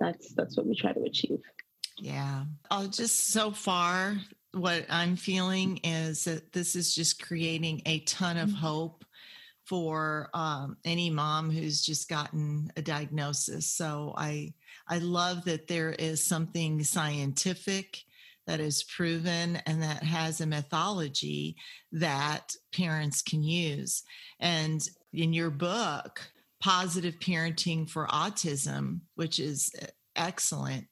that's 0.02 0.32
that's 0.34 0.56
what 0.56 0.66
we 0.66 0.74
try 0.74 0.92
to 0.92 1.02
achieve. 1.02 1.40
Yeah. 1.98 2.44
Oh, 2.70 2.88
just 2.88 3.28
so 3.28 3.52
far, 3.52 4.16
what 4.52 4.86
I'm 4.90 5.16
feeling 5.16 5.78
is 5.84 6.24
that 6.24 6.52
this 6.52 6.74
is 6.74 6.94
just 6.94 7.22
creating 7.22 7.82
a 7.86 8.00
ton 8.00 8.36
of 8.36 8.48
mm-hmm. 8.48 8.58
hope 8.58 9.04
for 9.64 10.28
um, 10.34 10.76
any 10.84 11.10
mom 11.10 11.50
who's 11.50 11.82
just 11.82 12.08
gotten 12.08 12.72
a 12.76 12.82
diagnosis. 12.82 13.66
So 13.66 14.14
I 14.16 14.54
I 14.88 14.98
love 14.98 15.44
that 15.44 15.68
there 15.68 15.92
is 15.92 16.26
something 16.26 16.82
scientific 16.82 17.98
that 18.46 18.58
is 18.58 18.82
proven 18.82 19.56
and 19.66 19.80
that 19.82 20.02
has 20.02 20.40
a 20.40 20.46
methodology 20.46 21.54
that 21.92 22.56
parents 22.74 23.22
can 23.22 23.44
use. 23.44 24.02
And 24.40 24.82
in 25.12 25.32
your 25.32 25.50
book, 25.50 26.20
Positive 26.62 27.18
Parenting 27.18 27.90
for 27.90 28.06
Autism, 28.06 29.00
which 29.16 29.38
is 29.38 29.72
uh, 29.82 29.86
excellent, 30.16 30.86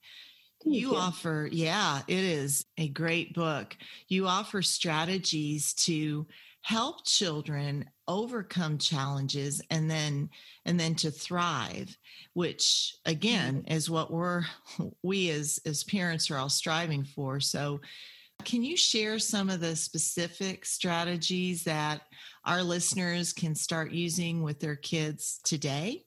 you, 0.65 0.91
you 0.91 0.97
offer, 0.97 1.49
yeah, 1.51 2.03
it 2.07 2.25
is 2.25 2.67
a 2.77 2.89
great 2.89 3.33
book. 3.35 3.77
You 4.09 4.27
offer 4.27 4.63
strategies 4.63 5.73
to 5.75 6.27
help 6.63 7.07
children 7.07 7.89
overcome 8.07 8.77
challenges 8.79 9.63
and 9.71 9.91
then 9.91 10.29
and 10.67 10.79
then 10.79 10.95
to 10.95 11.11
thrive 11.11 11.97
which 12.35 12.95
again 13.07 13.63
mm-hmm. 13.63 13.73
is 13.73 13.89
what 13.89 14.13
we're 14.13 14.45
we 15.03 15.31
as 15.31 15.59
as 15.65 15.85
parents 15.85 16.31
are 16.31 16.37
all 16.37 16.51
striving 16.51 17.03
for 17.03 17.41
so 17.41 17.81
can 18.45 18.63
you 18.63 18.77
share 18.77 19.19
some 19.19 19.49
of 19.49 19.61
the 19.61 19.77
specific 19.77 20.67
strategies 20.67 21.65
that 21.65 22.03
our 22.45 22.63
listeners 22.63 23.33
can 23.33 23.55
start 23.55 23.93
using 23.93 24.43
with 24.43 24.61
their 24.61 24.77
kids 24.77 25.41
today 25.45 26.05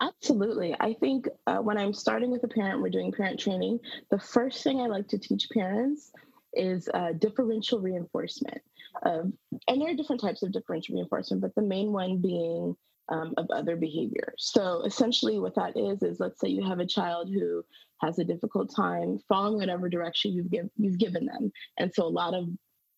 Absolutely. 0.00 0.74
I 0.80 0.94
think 0.94 1.28
uh, 1.46 1.58
when 1.58 1.76
I'm 1.76 1.92
starting 1.92 2.30
with 2.30 2.44
a 2.44 2.48
parent, 2.48 2.80
we're 2.80 2.90
doing 2.90 3.12
parent 3.12 3.38
training. 3.38 3.80
The 4.10 4.18
first 4.18 4.62
thing 4.62 4.80
I 4.80 4.86
like 4.86 5.08
to 5.08 5.18
teach 5.18 5.48
parents 5.50 6.12
is 6.54 6.88
uh, 6.94 7.12
differential 7.18 7.80
reinforcement. 7.80 8.62
And 9.04 9.32
there 9.80 9.90
are 9.90 9.94
different 9.94 10.20
types 10.20 10.42
of 10.42 10.52
differential 10.52 10.96
reinforcement, 10.96 11.42
but 11.42 11.54
the 11.54 11.62
main 11.62 11.92
one 11.92 12.18
being 12.18 12.76
um, 13.10 13.34
of 13.36 13.46
other 13.50 13.76
behavior. 13.76 14.34
So 14.38 14.82
essentially, 14.84 15.38
what 15.38 15.54
that 15.54 15.76
is 15.76 16.02
is 16.02 16.20
let's 16.20 16.40
say 16.40 16.48
you 16.48 16.66
have 16.66 16.78
a 16.78 16.86
child 16.86 17.30
who 17.32 17.64
has 18.02 18.18
a 18.18 18.24
difficult 18.24 18.74
time 18.74 19.18
following 19.28 19.58
whatever 19.58 19.88
direction 19.88 20.32
you've, 20.32 20.50
give, 20.50 20.68
you've 20.76 20.98
given 20.98 21.26
them. 21.26 21.50
And 21.78 21.92
so 21.92 22.04
a 22.04 22.08
lot 22.08 22.34
of 22.34 22.48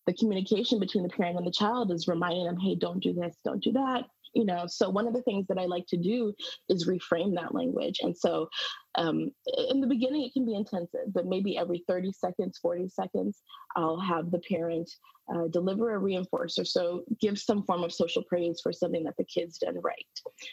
the 0.07 0.13
communication 0.13 0.79
between 0.79 1.03
the 1.03 1.09
parent 1.09 1.37
and 1.37 1.45
the 1.45 1.51
child 1.51 1.91
is 1.91 2.07
reminding 2.07 2.45
them, 2.45 2.57
hey, 2.57 2.75
don't 2.75 3.01
do 3.01 3.13
this, 3.13 3.35
don't 3.43 3.63
do 3.63 3.71
that 3.73 4.05
you 4.33 4.45
know? 4.45 4.65
So 4.67 4.89
one 4.89 5.07
of 5.07 5.13
the 5.13 5.21
things 5.23 5.47
that 5.47 5.57
i 5.57 5.65
like 5.65 5.85
to 5.87 5.97
do 5.97 6.33
is 6.69 6.87
reframe 6.87 7.35
that 7.35 7.53
language. 7.53 7.99
And 8.01 8.17
so 8.17 8.49
um, 8.95 9.31
in 9.69 9.81
the 9.81 9.87
beginning 9.87 10.23
it 10.23 10.33
can 10.33 10.45
be 10.45 10.55
intensive 10.55 11.13
but 11.13 11.25
maybe 11.25 11.57
every 11.57 11.83
30 11.87 12.11
seconds 12.11 12.59
40 12.61 12.89
seconds 12.89 13.41
i'll 13.77 13.99
have 13.99 14.31
the 14.31 14.39
parent 14.39 14.89
uh, 15.33 15.47
deliver 15.47 15.95
a 15.95 15.99
reinforcer. 15.99 16.67
So 16.67 17.03
give 17.21 17.39
some 17.39 17.63
form 17.63 17.83
of 17.83 17.93
social 17.93 18.21
praise 18.23 18.59
for 18.61 18.73
something 18.73 19.03
that 19.05 19.15
the 19.17 19.23
kid's 19.23 19.59
done 19.59 19.79
right 19.81 20.05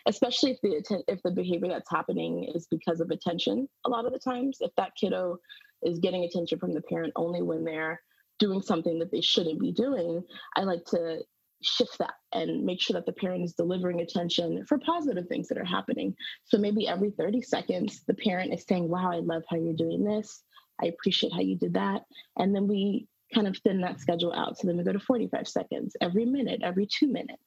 especially 0.07 0.53
if 0.53 0.61
the 0.63 1.03
if 1.09 1.21
the 1.23 1.31
behavior 1.31 1.69
that's 1.69 1.91
happening 1.91 2.51
is 2.55 2.67
because 2.71 3.01
of 3.01 3.11
attention 3.11 3.69
a 3.87 3.89
lot 3.89 4.07
of 4.07 4.13
the 4.13 4.19
times. 4.19 4.59
If 4.61 4.71
that 4.77 4.93
kiddo 5.01 5.39
is 5.83 5.99
getting 5.99 6.25
attention 6.25 6.59
from 6.59 6.75
the 6.75 6.83
parent 6.83 7.13
only 7.17 7.43
when 7.43 7.65
they're 7.65 8.01
doing 8.39 8.63
something 8.63 8.99
that 8.99 9.11
they 9.11 9.21
shouldn't 9.21 9.61
be 9.61 9.73
doing 9.73 10.23
i 10.57 10.63
like 10.63 10.85
to 10.85 11.21
shift 11.63 11.99
that 11.99 12.15
and 12.33 12.65
make 12.65 12.81
sure 12.81 12.95
that 12.95 13.07
the 13.07 13.13
parent 13.13 13.45
is 13.45 13.55
delivering 13.55 14.01
attention 14.01 14.65
for 14.67 14.79
positive 14.79 15.27
things 15.27 15.49
that 15.49 15.59
are 15.59 15.65
happening. 15.65 16.15
So 16.45 16.59
maybe 16.59 16.87
every 16.87 17.11
30 17.11 17.43
seconds, 17.43 18.03
the 18.07 18.15
parent 18.15 18.53
is 18.55 18.65
saying, 18.69 18.89
Wow, 18.89 19.11
I 19.13 19.17
love 19.17 19.43
how 19.49 19.57
you're 19.57 19.75
doing 19.75 20.05
this. 20.05 20.43
I 20.81 20.87
appreciate 20.87 21.33
how 21.33 21.41
you 21.41 21.57
did 21.57 21.75
that. 21.75 22.03
And 22.37 22.55
then 22.55 22.69
we 22.69 23.09
kind 23.35 23.47
of 23.47 23.57
thin 23.59 23.81
that 23.81 24.01
schedule 24.01 24.33
out. 24.33 24.59
So 24.59 24.67
then 24.67 24.77
we 24.77 24.85
go 24.85 24.93
to 24.93 25.01
45 25.01 25.49
seconds 25.49 25.97
every 26.01 26.25
minute, 26.25 26.61
every 26.63 26.87
two 26.87 27.09
minutes. 27.09 27.43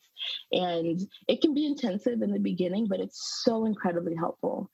And 0.51 0.99
it 1.27 1.41
can 1.41 1.53
be 1.53 1.65
intensive 1.65 2.21
in 2.21 2.31
the 2.31 2.39
beginning, 2.39 2.87
but 2.87 2.99
it's 2.99 3.41
so 3.43 3.65
incredibly 3.65 4.15
helpful 4.15 4.69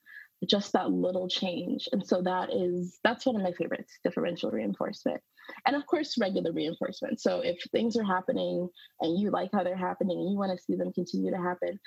just 0.46 0.72
that 0.72 0.90
little 0.90 1.28
change. 1.28 1.88
And 1.92 2.06
so 2.06 2.22
that 2.22 2.52
is 2.52 2.98
that's 3.02 3.26
one 3.26 3.36
of 3.36 3.42
my 3.42 3.52
favorites, 3.52 3.98
differential 4.04 4.50
reinforcement. 4.50 5.20
And 5.66 5.74
of 5.74 5.86
course, 5.86 6.18
regular 6.18 6.52
reinforcement. 6.52 7.20
So 7.20 7.40
if 7.40 7.58
things 7.72 7.96
are 7.96 8.04
happening 8.04 8.68
and 9.00 9.18
you 9.18 9.30
like 9.30 9.50
how 9.52 9.64
they're 9.64 9.76
happening 9.76 10.18
and 10.18 10.30
you 10.30 10.36
want 10.36 10.56
to 10.56 10.62
see 10.62 10.76
them 10.76 10.92
continue 10.92 11.30
to 11.30 11.38
happen, 11.38 11.80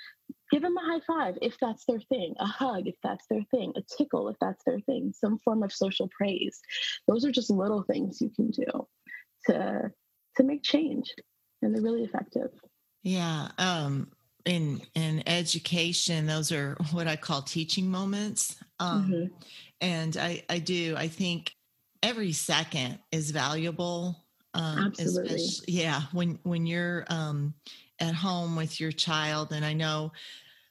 give 0.50 0.62
them 0.62 0.76
a 0.76 0.80
high 0.80 1.00
five 1.06 1.38
if 1.40 1.56
that's 1.60 1.84
their 1.86 2.00
thing, 2.00 2.34
a 2.40 2.46
hug 2.46 2.86
if 2.86 2.96
that's 3.02 3.26
their 3.30 3.44
thing, 3.50 3.72
a 3.76 3.82
tickle 3.96 4.28
if 4.28 4.36
that's 4.40 4.64
their 4.64 4.80
thing, 4.80 5.12
some 5.14 5.38
form 5.38 5.62
of 5.62 5.72
social 5.72 6.08
praise. 6.16 6.60
Those 7.06 7.24
are 7.24 7.32
just 7.32 7.50
little 7.50 7.82
things 7.82 8.20
you 8.20 8.30
can 8.30 8.50
do 8.50 8.86
to 9.46 9.90
to 10.36 10.42
make 10.42 10.62
change. 10.62 11.14
And 11.62 11.74
they're 11.74 11.82
really 11.82 12.02
effective. 12.02 12.50
Yeah. 13.02 13.48
Um 13.58 14.08
in 14.44 14.80
in 14.94 15.22
education 15.26 16.26
those 16.26 16.50
are 16.52 16.76
what 16.92 17.06
i 17.06 17.16
call 17.16 17.42
teaching 17.42 17.90
moments 17.90 18.56
um, 18.80 19.10
mm-hmm. 19.10 19.34
and 19.80 20.16
i 20.16 20.42
i 20.48 20.58
do 20.58 20.94
i 20.96 21.08
think 21.08 21.52
every 22.02 22.32
second 22.32 22.98
is 23.10 23.30
valuable 23.30 24.24
um, 24.54 24.92
Absolutely. 24.98 25.40
yeah 25.68 26.02
when 26.12 26.38
when 26.42 26.66
you're 26.66 27.04
um, 27.08 27.54
at 28.00 28.14
home 28.14 28.56
with 28.56 28.80
your 28.80 28.92
child 28.92 29.52
and 29.52 29.64
i 29.64 29.72
know 29.72 30.12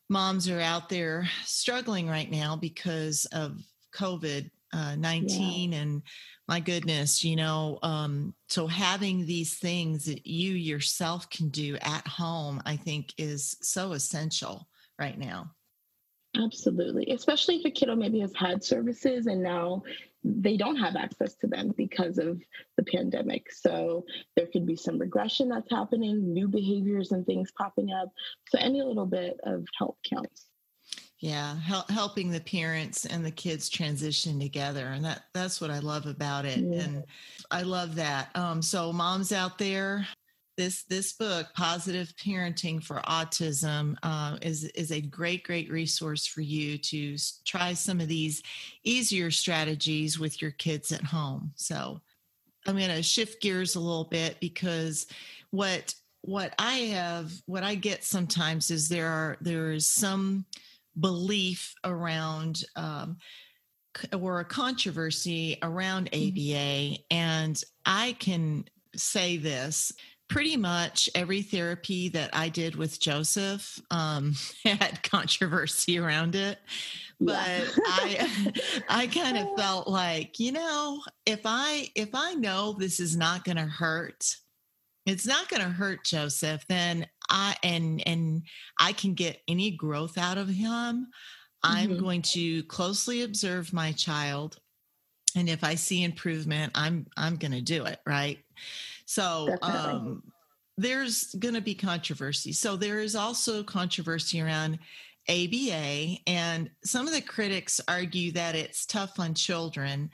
moms 0.09 0.49
are 0.49 0.59
out 0.59 0.89
there 0.89 1.27
struggling 1.45 2.07
right 2.07 2.29
now 2.29 2.55
because 2.55 3.25
of 3.31 3.57
covid 3.93 4.49
uh, 4.73 4.95
19 4.95 5.71
yeah. 5.71 5.79
and 5.79 6.01
my 6.47 6.59
goodness, 6.59 7.23
you 7.23 7.35
know, 7.35 7.79
um, 7.81 8.33
so 8.49 8.67
having 8.67 9.25
these 9.25 9.57
things 9.57 10.05
that 10.05 10.27
you 10.27 10.53
yourself 10.53 11.29
can 11.29 11.49
do 11.49 11.77
at 11.81 12.05
home, 12.07 12.61
I 12.65 12.75
think 12.75 13.13
is 13.17 13.57
so 13.61 13.93
essential 13.93 14.67
right 14.99 15.17
now. 15.17 15.51
Absolutely. 16.37 17.09
Especially 17.11 17.57
if 17.57 17.65
a 17.65 17.71
kiddo 17.71 17.95
maybe 17.95 18.19
has 18.21 18.33
had 18.35 18.63
services 18.63 19.27
and 19.27 19.43
now 19.43 19.83
they 20.23 20.55
don't 20.55 20.77
have 20.77 20.95
access 20.95 21.35
to 21.35 21.47
them 21.47 21.73
because 21.75 22.17
of 22.17 22.41
the 22.77 22.83
pandemic. 22.83 23.51
So 23.51 24.05
there 24.35 24.45
could 24.45 24.65
be 24.65 24.75
some 24.75 24.99
regression 24.99 25.49
that's 25.49 25.71
happening, 25.71 26.33
new 26.33 26.47
behaviors 26.47 27.11
and 27.11 27.25
things 27.25 27.51
popping 27.57 27.91
up. 27.91 28.09
So 28.49 28.59
any 28.59 28.81
little 28.81 29.05
bit 29.05 29.39
of 29.43 29.65
help 29.77 29.97
counts 30.07 30.50
yeah 31.21 31.55
hel- 31.59 31.85
helping 31.89 32.31
the 32.31 32.41
parents 32.41 33.05
and 33.05 33.23
the 33.23 33.31
kids 33.31 33.69
transition 33.69 34.39
together 34.39 34.87
and 34.87 35.05
that 35.05 35.23
that's 35.33 35.61
what 35.61 35.71
i 35.71 35.79
love 35.79 36.07
about 36.07 36.45
it 36.45 36.59
yeah. 36.59 36.81
and 36.81 37.03
i 37.51 37.61
love 37.61 37.95
that 37.95 38.29
um, 38.35 38.61
so 38.61 38.91
moms 38.91 39.31
out 39.31 39.57
there 39.57 40.05
this 40.57 40.83
this 40.83 41.13
book 41.13 41.47
positive 41.55 42.13
parenting 42.17 42.83
for 42.83 42.97
autism 43.07 43.95
uh, 44.03 44.37
is 44.41 44.65
is 44.65 44.91
a 44.91 44.99
great 44.99 45.43
great 45.43 45.71
resource 45.71 46.27
for 46.27 46.41
you 46.41 46.77
to 46.77 47.15
try 47.45 47.73
some 47.73 48.01
of 48.01 48.07
these 48.07 48.43
easier 48.83 49.31
strategies 49.31 50.19
with 50.19 50.41
your 50.41 50.51
kids 50.51 50.91
at 50.91 51.03
home 51.03 51.51
so 51.55 52.01
i'm 52.67 52.75
going 52.75 52.89
to 52.89 53.03
shift 53.03 53.41
gears 53.41 53.75
a 53.75 53.79
little 53.79 54.05
bit 54.05 54.39
because 54.39 55.07
what 55.51 55.93
what 56.21 56.53
i 56.59 56.73
have 56.73 57.31
what 57.45 57.63
i 57.63 57.75
get 57.75 58.03
sometimes 58.03 58.71
is 58.71 58.89
there 58.89 59.07
are 59.07 59.37
there 59.41 59.71
is 59.71 59.87
some 59.87 60.45
belief 60.99 61.73
around 61.83 62.63
um, 62.75 63.17
or 64.17 64.39
a 64.39 64.45
controversy 64.45 65.57
around 65.61 66.07
ABA. 66.07 66.35
Mm-hmm. 66.35 67.01
And 67.11 67.61
I 67.85 68.15
can 68.19 68.65
say 68.95 69.37
this 69.37 69.91
pretty 70.31 70.55
much 70.55 71.09
every 71.13 71.41
therapy 71.41 72.07
that 72.07 72.29
I 72.31 72.47
did 72.47 72.75
with 72.75 73.01
Joseph 73.01 73.81
um, 73.91 74.33
had 74.63 75.03
controversy 75.03 75.99
around 75.99 76.35
it. 76.35 76.57
But 77.19 77.47
yeah. 77.47 77.67
I 77.85 78.53
I 78.89 79.07
kind 79.07 79.37
of 79.37 79.47
felt 79.57 79.87
like, 79.87 80.39
you 80.39 80.53
know, 80.53 81.01
if 81.25 81.41
I 81.45 81.89
if 81.95 82.09
I 82.13 82.33
know 82.35 82.73
this 82.73 82.99
is 82.99 83.15
not 83.15 83.43
going 83.43 83.57
to 83.57 83.63
hurt, 83.63 84.35
it's 85.05 85.25
not 85.25 85.49
going 85.49 85.63
to 85.63 85.69
hurt 85.69 86.03
Joseph, 86.03 86.65
then 86.67 87.07
I 87.29 87.55
and 87.63 88.05
and 88.07 88.43
I 88.79 88.93
can 88.93 89.13
get 89.13 89.41
any 89.47 89.71
growth 89.71 90.17
out 90.17 90.37
of 90.37 90.47
him. 90.47 91.07
I'm 91.63 91.91
mm-hmm. 91.91 91.99
going 91.99 92.21
to 92.23 92.63
closely 92.63 93.23
observe 93.23 93.73
my 93.73 93.91
child 93.91 94.57
and 95.35 95.49
if 95.49 95.63
I 95.63 95.75
see 95.75 96.03
improvement, 96.03 96.71
I'm 96.75 97.07
I'm 97.17 97.37
going 97.37 97.53
to 97.53 97.61
do 97.61 97.85
it, 97.85 97.99
right? 98.05 98.39
So 99.05 99.55
um 99.61 100.23
there's 100.77 101.35
going 101.35 101.53
to 101.53 101.61
be 101.61 101.75
controversy. 101.75 102.53
So 102.53 102.75
there 102.75 102.99
is 102.99 103.15
also 103.15 103.61
controversy 103.61 104.41
around 104.41 104.79
ABA 105.29 106.17
and 106.25 106.69
some 106.83 107.07
of 107.07 107.13
the 107.13 107.21
critics 107.21 107.79
argue 107.87 108.31
that 108.31 108.55
it's 108.55 108.85
tough 108.85 109.19
on 109.19 109.35
children 109.35 110.09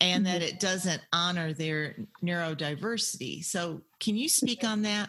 and 0.00 0.24
mm-hmm. 0.24 0.32
that 0.32 0.42
it 0.42 0.60
doesn't 0.60 1.02
honor 1.12 1.52
their 1.52 1.96
neurodiversity. 2.22 3.44
So 3.44 3.82
can 4.00 4.16
you 4.16 4.28
speak 4.28 4.64
on 4.64 4.82
that? 4.82 5.08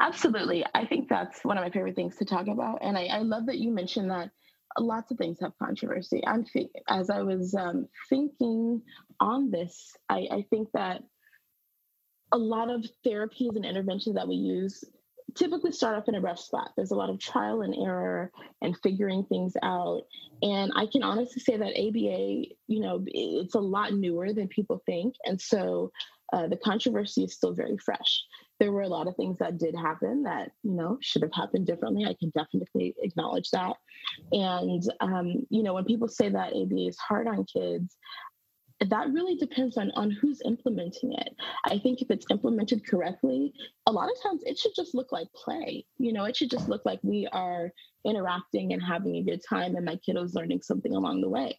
Absolutely. 0.00 0.64
I 0.74 0.84
think 0.84 1.08
that's 1.08 1.44
one 1.44 1.56
of 1.56 1.64
my 1.64 1.70
favorite 1.70 1.96
things 1.96 2.16
to 2.16 2.24
talk 2.24 2.46
about. 2.48 2.78
And 2.82 2.98
I, 2.98 3.06
I 3.06 3.18
love 3.20 3.46
that 3.46 3.58
you 3.58 3.70
mentioned 3.70 4.10
that 4.10 4.30
lots 4.78 5.10
of 5.10 5.18
things 5.18 5.38
have 5.40 5.52
controversy. 5.58 6.22
I'm 6.26 6.44
as 6.88 7.10
I 7.10 7.22
was 7.22 7.54
um, 7.54 7.88
thinking 8.08 8.82
on 9.20 9.50
this, 9.50 9.96
I, 10.08 10.28
I 10.30 10.46
think 10.50 10.68
that 10.74 11.02
a 12.32 12.38
lot 12.38 12.70
of 12.70 12.84
therapies 13.06 13.54
and 13.54 13.64
interventions 13.64 14.16
that 14.16 14.26
we 14.26 14.34
use 14.34 14.82
typically 15.34 15.72
start 15.72 15.96
off 15.96 16.08
in 16.08 16.14
a 16.14 16.20
rough 16.20 16.38
spot. 16.38 16.72
There's 16.76 16.90
a 16.90 16.96
lot 16.96 17.10
of 17.10 17.18
trial 17.18 17.62
and 17.62 17.74
error 17.74 18.30
and 18.62 18.76
figuring 18.82 19.24
things 19.24 19.54
out. 19.62 20.02
And 20.42 20.72
I 20.76 20.86
can 20.86 21.02
honestly 21.02 21.40
say 21.40 21.56
that 21.56 21.78
ABA, 21.78 22.54
you 22.66 22.80
know, 22.80 23.02
it's 23.06 23.54
a 23.54 23.60
lot 23.60 23.92
newer 23.92 24.32
than 24.32 24.48
people 24.48 24.82
think. 24.86 25.14
And 25.24 25.40
so 25.40 25.92
uh, 26.32 26.48
the 26.48 26.56
controversy 26.56 27.24
is 27.24 27.34
still 27.34 27.52
very 27.52 27.76
fresh. 27.78 28.24
There 28.60 28.72
were 28.72 28.82
a 28.82 28.88
lot 28.88 29.08
of 29.08 29.16
things 29.16 29.38
that 29.38 29.58
did 29.58 29.74
happen 29.74 30.22
that, 30.24 30.52
you 30.62 30.72
know, 30.72 30.98
should 31.00 31.22
have 31.22 31.32
happened 31.34 31.66
differently. 31.66 32.04
I 32.04 32.14
can 32.14 32.30
definitely 32.30 32.94
acknowledge 33.02 33.50
that. 33.50 33.76
And, 34.32 34.82
um, 35.00 35.46
you 35.50 35.62
know, 35.62 35.74
when 35.74 35.84
people 35.84 36.08
say 36.08 36.28
that 36.28 36.52
ABA 36.52 36.88
is 36.88 36.98
hard 36.98 37.26
on 37.26 37.44
kids, 37.44 37.96
that 38.80 39.12
really 39.12 39.36
depends 39.36 39.76
on 39.76 39.90
on 39.92 40.10
who's 40.10 40.42
implementing 40.44 41.12
it. 41.12 41.36
I 41.64 41.78
think 41.78 42.02
if 42.02 42.10
it's 42.10 42.26
implemented 42.30 42.86
correctly 42.86 43.52
a 43.86 43.92
lot 43.92 44.10
of 44.10 44.22
times 44.22 44.42
it 44.44 44.58
should 44.58 44.74
just 44.74 44.94
look 44.94 45.12
like 45.12 45.28
play. 45.32 45.86
You 45.98 46.12
know 46.12 46.24
it 46.24 46.36
should 46.36 46.50
just 46.50 46.68
look 46.68 46.82
like 46.84 47.00
we 47.02 47.28
are 47.32 47.72
interacting 48.04 48.72
and 48.72 48.82
having 48.82 49.16
a 49.16 49.22
good 49.22 49.42
time 49.48 49.76
and 49.76 49.84
my 49.84 49.96
kiddo's 49.96 50.34
learning 50.34 50.62
something 50.62 50.94
along 50.94 51.20
the 51.20 51.28
way. 51.28 51.58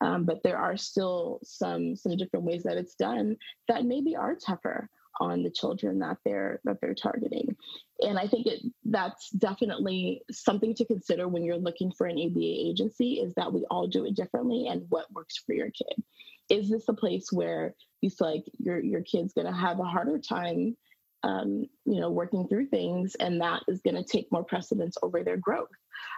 Um, 0.00 0.24
but 0.24 0.42
there 0.42 0.58
are 0.58 0.76
still 0.76 1.40
some 1.42 1.96
some 1.96 2.16
different 2.16 2.44
ways 2.44 2.62
that 2.64 2.76
it's 2.76 2.94
done 2.94 3.36
that 3.68 3.84
maybe 3.84 4.16
are 4.16 4.34
tougher 4.34 4.88
on 5.18 5.42
the 5.42 5.50
children 5.50 5.98
that 5.98 6.16
they're 6.24 6.60
that 6.64 6.78
they're 6.80 6.94
targeting. 6.94 7.56
And 8.00 8.18
i 8.18 8.26
think 8.26 8.46
it 8.46 8.60
that's 8.84 9.30
definitely 9.30 10.22
something 10.30 10.74
to 10.74 10.84
consider 10.84 11.28
when 11.28 11.42
you're 11.42 11.56
looking 11.56 11.92
for 11.92 12.06
an 12.06 12.18
aba 12.18 12.40
agency 12.40 13.14
is 13.14 13.34
that 13.34 13.52
we 13.52 13.66
all 13.70 13.86
do 13.86 14.04
it 14.04 14.14
differently 14.14 14.68
and 14.68 14.86
what 14.88 15.12
works 15.12 15.36
for 15.36 15.52
your 15.54 15.70
kid 15.70 16.02
is 16.50 16.68
this 16.68 16.88
a 16.88 16.94
place 16.94 17.28
where 17.32 17.74
you 18.00 18.10
feel 18.10 18.32
like 18.32 18.44
your 18.58 18.80
your 18.80 19.02
kid's 19.02 19.32
going 19.32 19.46
to 19.46 19.52
have 19.52 19.78
a 19.78 19.84
harder 19.84 20.18
time 20.18 20.76
um, 21.22 21.66
you 21.84 22.00
know 22.00 22.10
working 22.10 22.48
through 22.48 22.66
things 22.66 23.14
and 23.16 23.40
that 23.40 23.62
is 23.68 23.80
going 23.82 23.96
to 23.96 24.04
take 24.04 24.30
more 24.32 24.44
precedence 24.44 24.96
over 25.02 25.22
their 25.22 25.36
growth? 25.36 25.68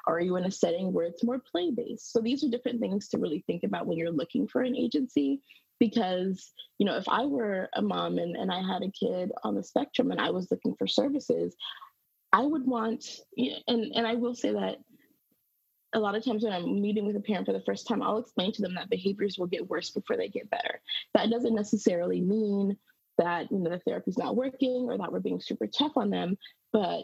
Or 0.07 0.17
are 0.17 0.21
you 0.21 0.37
in 0.37 0.45
a 0.45 0.51
setting 0.51 0.93
where 0.93 1.07
it's 1.07 1.25
more 1.25 1.41
play 1.51 1.71
based 1.71 2.13
so 2.13 2.21
these 2.21 2.45
are 2.45 2.49
different 2.49 2.81
things 2.81 3.09
to 3.09 3.19
really 3.19 3.45
think 3.47 3.63
about 3.65 3.87
when 3.87 3.99
you're 3.99 4.11
looking 4.11 4.49
for 4.49 4.63
an 4.63 4.77
agency 4.77 5.41
because 5.83 6.53
you 6.79 6.87
know 6.87 6.97
if 6.97 7.09
i 7.09 7.25
were 7.25 7.69
a 7.75 7.83
mom 7.83 8.19
and, 8.19 8.37
and 8.37 8.53
i 8.53 8.63
had 8.63 8.83
a 8.83 8.93
kid 8.93 9.33
on 9.43 9.57
the 9.57 9.65
spectrum 9.65 10.13
and 10.13 10.21
i 10.21 10.31
was 10.31 10.49
looking 10.49 10.77
for 10.79 10.87
services 10.87 11.57
i 12.33 12.41
would 12.41 12.65
want 12.65 13.05
and 13.67 13.93
and 13.97 14.07
i 14.07 14.15
will 14.15 14.35
say 14.35 14.53
that 14.53 14.77
a 15.95 16.01
lot 16.01 16.15
of 16.15 16.25
times 16.25 16.43
when 16.43 16.53
I'm 16.53 16.81
meeting 16.81 17.07
with 17.07 17.17
a 17.17 17.21
parent 17.21 17.47
for 17.47 17.53
the 17.53 17.63
first 17.67 17.87
time, 17.87 18.03
I'll 18.03 18.19
explain 18.19 18.53
to 18.53 18.63
them 18.63 18.75
that 18.75 18.91
behaviors 18.91 19.39
will 19.39 19.47
get 19.47 19.69
worse 19.69 19.91
before 19.91 20.17
they 20.17 20.29
get 20.29 20.51
better. 20.51 20.81
That 21.15 21.31
doesn't 21.31 21.55
necessarily 21.55 22.21
mean 22.21 22.77
that 23.19 23.51
you 23.53 23.59
know 23.59 23.71
the 23.71 23.79
therapy's 23.81 24.19
not 24.19 24.37
working 24.37 24.87
or 24.89 24.97
that 24.97 25.13
we're 25.13 25.21
being 25.21 25.41
super 25.41 25.67
tough 25.67 25.93
on 25.97 26.11
them, 26.11 26.39
but 26.73 27.03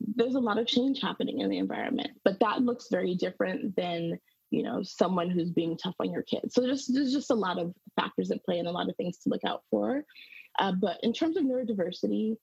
there's 0.00 0.34
a 0.34 0.40
lot 0.40 0.58
of 0.58 0.66
change 0.66 1.00
happening 1.00 1.40
in 1.40 1.48
the 1.48 1.58
environment. 1.58 2.10
But 2.24 2.40
that 2.40 2.62
looks 2.62 2.88
very 2.90 3.14
different 3.14 3.74
than 3.76 4.18
you 4.50 4.62
know 4.62 4.82
someone 4.82 5.30
who's 5.30 5.50
being 5.50 5.76
tough 5.76 5.94
on 5.98 6.12
your 6.12 6.22
kids. 6.22 6.54
So 6.54 6.60
there's 6.60 6.86
there's 6.86 7.12
just 7.12 7.30
a 7.30 7.34
lot 7.34 7.58
of 7.58 7.74
factors 7.96 8.30
at 8.30 8.44
play 8.44 8.58
and 8.58 8.68
a 8.68 8.72
lot 8.72 8.88
of 8.88 8.96
things 8.96 9.18
to 9.18 9.30
look 9.30 9.44
out 9.46 9.62
for. 9.70 10.04
Uh, 10.58 10.72
but 10.72 10.98
in 11.02 11.12
terms 11.12 11.36
of 11.36 11.44
neurodiversity, 11.44 12.36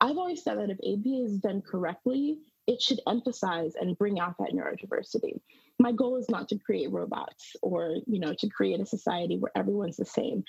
I've 0.00 0.18
always 0.18 0.44
said 0.44 0.58
that 0.58 0.70
if 0.70 0.78
ABA 0.78 1.24
is 1.24 1.38
done 1.38 1.62
correctly, 1.62 2.38
it 2.66 2.80
should 2.80 3.00
emphasize 3.06 3.74
and 3.74 3.98
bring 3.98 4.18
out 4.18 4.36
that 4.38 4.52
neurodiversity. 4.52 5.40
My 5.78 5.92
goal 5.92 6.16
is 6.16 6.28
not 6.28 6.48
to 6.48 6.58
create 6.58 6.90
robots 6.92 7.56
or, 7.62 7.96
you 8.06 8.20
know, 8.20 8.34
to 8.38 8.48
create 8.48 8.80
a 8.80 8.86
society 8.86 9.38
where 9.38 9.52
everyone's 9.56 9.96
the 9.96 10.04
same. 10.04 10.44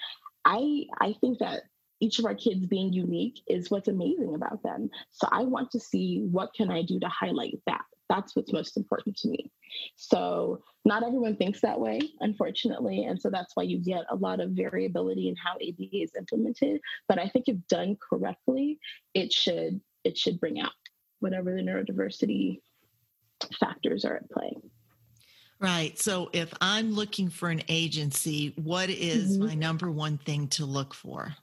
I 0.46 0.86
I 1.00 1.16
think 1.20 1.40
that 1.40 1.64
each 2.00 2.20
of 2.20 2.26
our 2.26 2.36
kids 2.36 2.66
being 2.68 2.94
unique 2.94 3.40
is 3.48 3.72
what's 3.72 3.88
amazing 3.88 4.36
about 4.36 4.62
them. 4.64 4.90
So 5.12 5.28
I 5.32 5.44
want 5.44 5.72
to 5.72 5.80
see 5.80 6.26
what 6.30 6.54
can 6.54 6.70
I 6.70 6.84
do 6.84 7.00
to 7.00 7.08
highlight 7.08 7.60
that. 7.68 7.82
That's 8.10 8.36
what's 8.36 8.54
most 8.54 8.78
important 8.78 9.18
to 9.18 9.30
me. 9.30 9.52
So 9.96 10.62
not 10.84 11.04
everyone 11.04 11.38
thinks 11.38 11.62
that 11.62 11.80
way, 11.80 12.00
unfortunately, 12.20 13.06
and 13.06 13.20
so 13.20 13.30
that's 13.30 13.56
why 13.56 13.64
you 13.64 13.80
get 13.80 14.06
a 14.10 14.16
lot 14.16 14.40
of 14.40 14.52
variability 14.52 15.28
in 15.28 15.36
how 15.36 15.54
ABA 15.54 16.04
is 16.04 16.12
implemented. 16.18 16.82
But 17.08 17.18
I 17.18 17.28
think 17.28 17.46
if 17.48 17.58
done 17.68 17.98
correctly, 18.08 18.80
it 19.14 19.34
should 19.34 19.82
it 20.04 20.18
should 20.18 20.40
bring 20.40 20.62
out 20.62 20.72
whatever 21.26 21.52
the 21.56 21.62
neurodiversity 21.62 22.62
factors 23.60 24.06
are 24.06 24.18
at 24.18 24.30
play. 24.30 24.56
Right. 25.60 25.98
So 25.98 26.30
if 26.34 26.54
I'm 26.62 26.94
looking 26.94 27.30
for 27.30 27.50
an 27.50 27.64
agency, 27.68 28.54
what 28.62 28.92
is 28.92 29.36
mm-hmm. 29.36 29.48
my 29.48 29.56
number 29.56 29.90
one 29.90 30.20
thing 30.20 30.50
to 30.50 30.66
look 30.66 30.94
for? 30.94 31.36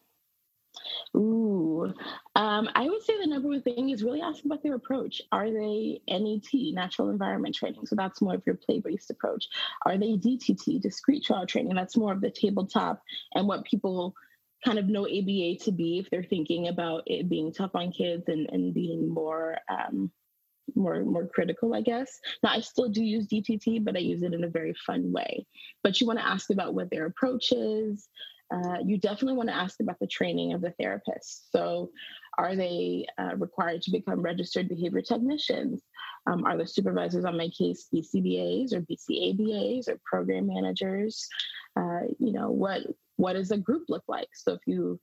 Ooh, 1.16 1.92
um, 2.37 2.68
I 2.77 2.88
would 2.88 3.03
say 3.03 3.18
the 3.18 3.27
number 3.27 3.49
one 3.49 3.62
thing 3.62 3.90
is 3.90 4.05
really 4.05 4.23
asking 4.23 4.53
about 4.53 4.62
their 4.62 4.77
approach. 4.77 5.21
Are 5.33 5.51
they 5.51 6.01
NET, 6.09 6.47
natural 6.53 7.11
environment 7.11 7.57
training? 7.57 7.87
So 7.87 7.97
that's 7.97 8.23
more 8.23 8.35
of 8.35 8.42
your 8.47 8.55
play 8.55 8.79
based 8.79 9.11
approach. 9.11 9.49
Are 9.85 9.99
they 9.99 10.12
DTT, 10.16 10.81
discrete 10.81 11.25
trial 11.25 11.45
training? 11.45 11.75
That's 11.75 11.97
more 11.97 12.12
of 12.12 12.21
the 12.21 12.31
tabletop 12.31 13.03
and 13.35 13.49
what 13.49 13.64
people 13.64 14.14
kind 14.64 14.79
of 14.79 14.88
know 14.88 15.07
ABA 15.07 15.57
to 15.64 15.72
be 15.72 15.98
if 15.98 16.11
they're 16.11 16.22
thinking 16.22 16.68
about 16.68 17.03
it 17.07 17.29
being 17.29 17.53
tough 17.53 17.72
on 17.75 17.92
kids 17.92 18.25
and, 18.29 18.48
and 18.51 18.75
being 18.75 19.09
more 19.09 19.59
um, 19.68 20.11
more 20.75 21.05
more 21.05 21.27
critical, 21.27 21.75
I 21.75 21.81
guess. 21.81 22.20
Now 22.42 22.51
I 22.51 22.61
still 22.61 22.88
do 22.88 23.03
use 23.03 23.27
DTT, 23.27 23.85
but 23.85 23.96
I 23.96 24.01
use 24.01 24.22
it 24.22 24.35
in 24.35 24.44
a 24.44 24.48
very 24.48 24.75
fun 24.87 25.12
way. 25.12 25.46
But 25.83 26.01
you 26.01 26.07
want 26.07 26.18
to 26.18 26.27
ask 26.27 26.51
about 26.51 26.75
what 26.75 26.90
their 26.90 27.07
approach 27.07 27.53
is. 27.53 28.09
Uh, 28.53 28.79
you 28.85 28.98
definitely 28.98 29.37
want 29.37 29.48
to 29.48 29.57
ask 29.57 29.81
about 29.81 29.98
the 29.98 30.07
training 30.07 30.53
of 30.53 30.61
the 30.61 30.72
therapist. 30.72 31.51
So, 31.53 31.90
are 32.37 32.55
they 32.55 33.07
uh, 33.18 33.37
required 33.37 33.83
to 33.83 33.90
become 33.90 34.20
registered 34.20 34.68
behavior 34.68 35.01
technicians? 35.01 35.83
Um, 36.27 36.44
are 36.44 36.57
the 36.57 36.66
supervisors 36.66 37.25
on 37.25 37.37
my 37.37 37.48
case 37.48 37.88
BCBAs 37.92 38.72
or 38.72 38.83
BCABAs 38.83 39.88
or 39.88 39.98
program 40.05 40.48
managers? 40.48 41.29
Uh, 41.77 42.03
you 42.18 42.33
know, 42.33 42.51
what 42.51 42.83
what 43.22 43.35
does 43.35 43.52
a 43.52 43.56
group 43.56 43.85
look 43.88 44.02
like? 44.08 44.26
So 44.35 44.54
if 44.54 44.61
you 44.66 44.98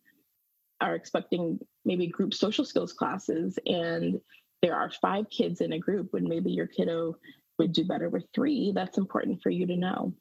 are 0.81 0.93
expecting 0.93 1.57
maybe 1.85 2.07
group 2.07 2.33
social 2.33 2.65
skills 2.65 2.91
classes 2.91 3.57
and 3.65 4.19
there 4.61 4.75
are 4.75 4.91
five 5.01 5.29
kids 5.29 5.61
in 5.61 5.71
a 5.71 5.79
group 5.79 6.09
when 6.11 6.27
maybe 6.27 6.51
your 6.51 6.67
kiddo 6.67 7.15
would 7.57 7.71
do 7.71 7.85
better 7.85 8.09
with 8.09 8.25
three, 8.35 8.73
that's 8.75 8.97
important 8.97 9.41
for 9.41 9.49
you 9.49 9.67
to 9.67 9.77
know. 9.77 10.13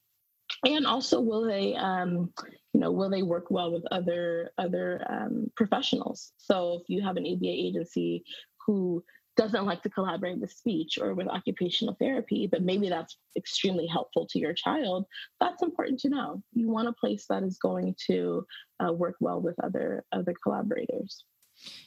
And 0.64 0.87
also, 0.87 1.20
will 1.20 1.44
they, 1.44 1.74
um, 1.74 2.32
you 2.72 2.80
know, 2.80 2.92
will 2.92 3.11
they 3.11 3.22
work 3.22 3.50
well 3.50 3.72
with 3.72 3.84
other 3.90 4.50
other 4.56 5.04
um, 5.08 5.50
professionals? 5.56 6.32
So, 6.38 6.78
if 6.80 6.88
you 6.88 7.02
have 7.02 7.16
an 7.16 7.26
ABA 7.26 7.48
agency 7.48 8.24
who 8.64 9.04
doesn't 9.38 9.66
like 9.66 9.83
to 9.85 9.88
collaborate 9.88 10.40
with 10.40 10.51
speech 10.51 10.98
or 11.01 11.14
with 11.14 11.29
occupational 11.29 11.94
therapy, 11.94 12.48
but 12.51 12.62
maybe 12.62 12.88
that's 12.88 13.16
extremely 13.37 13.87
helpful 13.87 14.27
to 14.27 14.38
your 14.38 14.53
child, 14.53 15.07
that's 15.38 15.62
important 15.62 16.01
to 16.01 16.09
know. 16.11 16.42
You 16.53 16.68
want 16.68 16.88
a 16.88 16.92
place 16.92 17.24
that 17.31 17.44
is 17.44 17.57
going 17.57 17.94
to 18.09 18.44
uh, 18.85 18.92
work 18.92 19.14
well 19.20 19.40
with 19.40 19.55
other 19.62 20.05
other 20.12 20.35
collaborators. 20.42 21.24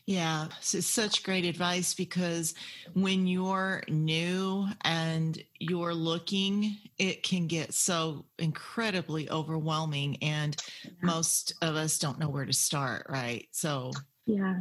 Yeah, 0.06 0.48
it's 0.60 0.88
such 0.88 1.24
great 1.24 1.46
advice 1.46 1.94
because 1.94 2.56
when 2.94 3.28
you're 3.28 3.84
new 3.88 4.68
and 4.82 5.42
you're 5.60 5.94
looking, 5.94 6.78
it 6.98 7.24
can 7.24 7.48
get 7.48 7.74
so 7.74 8.26
incredibly 8.40 9.30
overwhelming, 9.30 10.18
and 10.22 10.56
yeah. 10.84 10.92
most 11.04 11.54
of 11.62 11.76
us 11.76 12.00
don't 12.00 12.20
know 12.20 12.30
where 12.30 12.46
to 12.46 12.54
start, 12.54 13.08
right? 13.10 13.48
So, 13.52 13.92
yeah, 14.26 14.60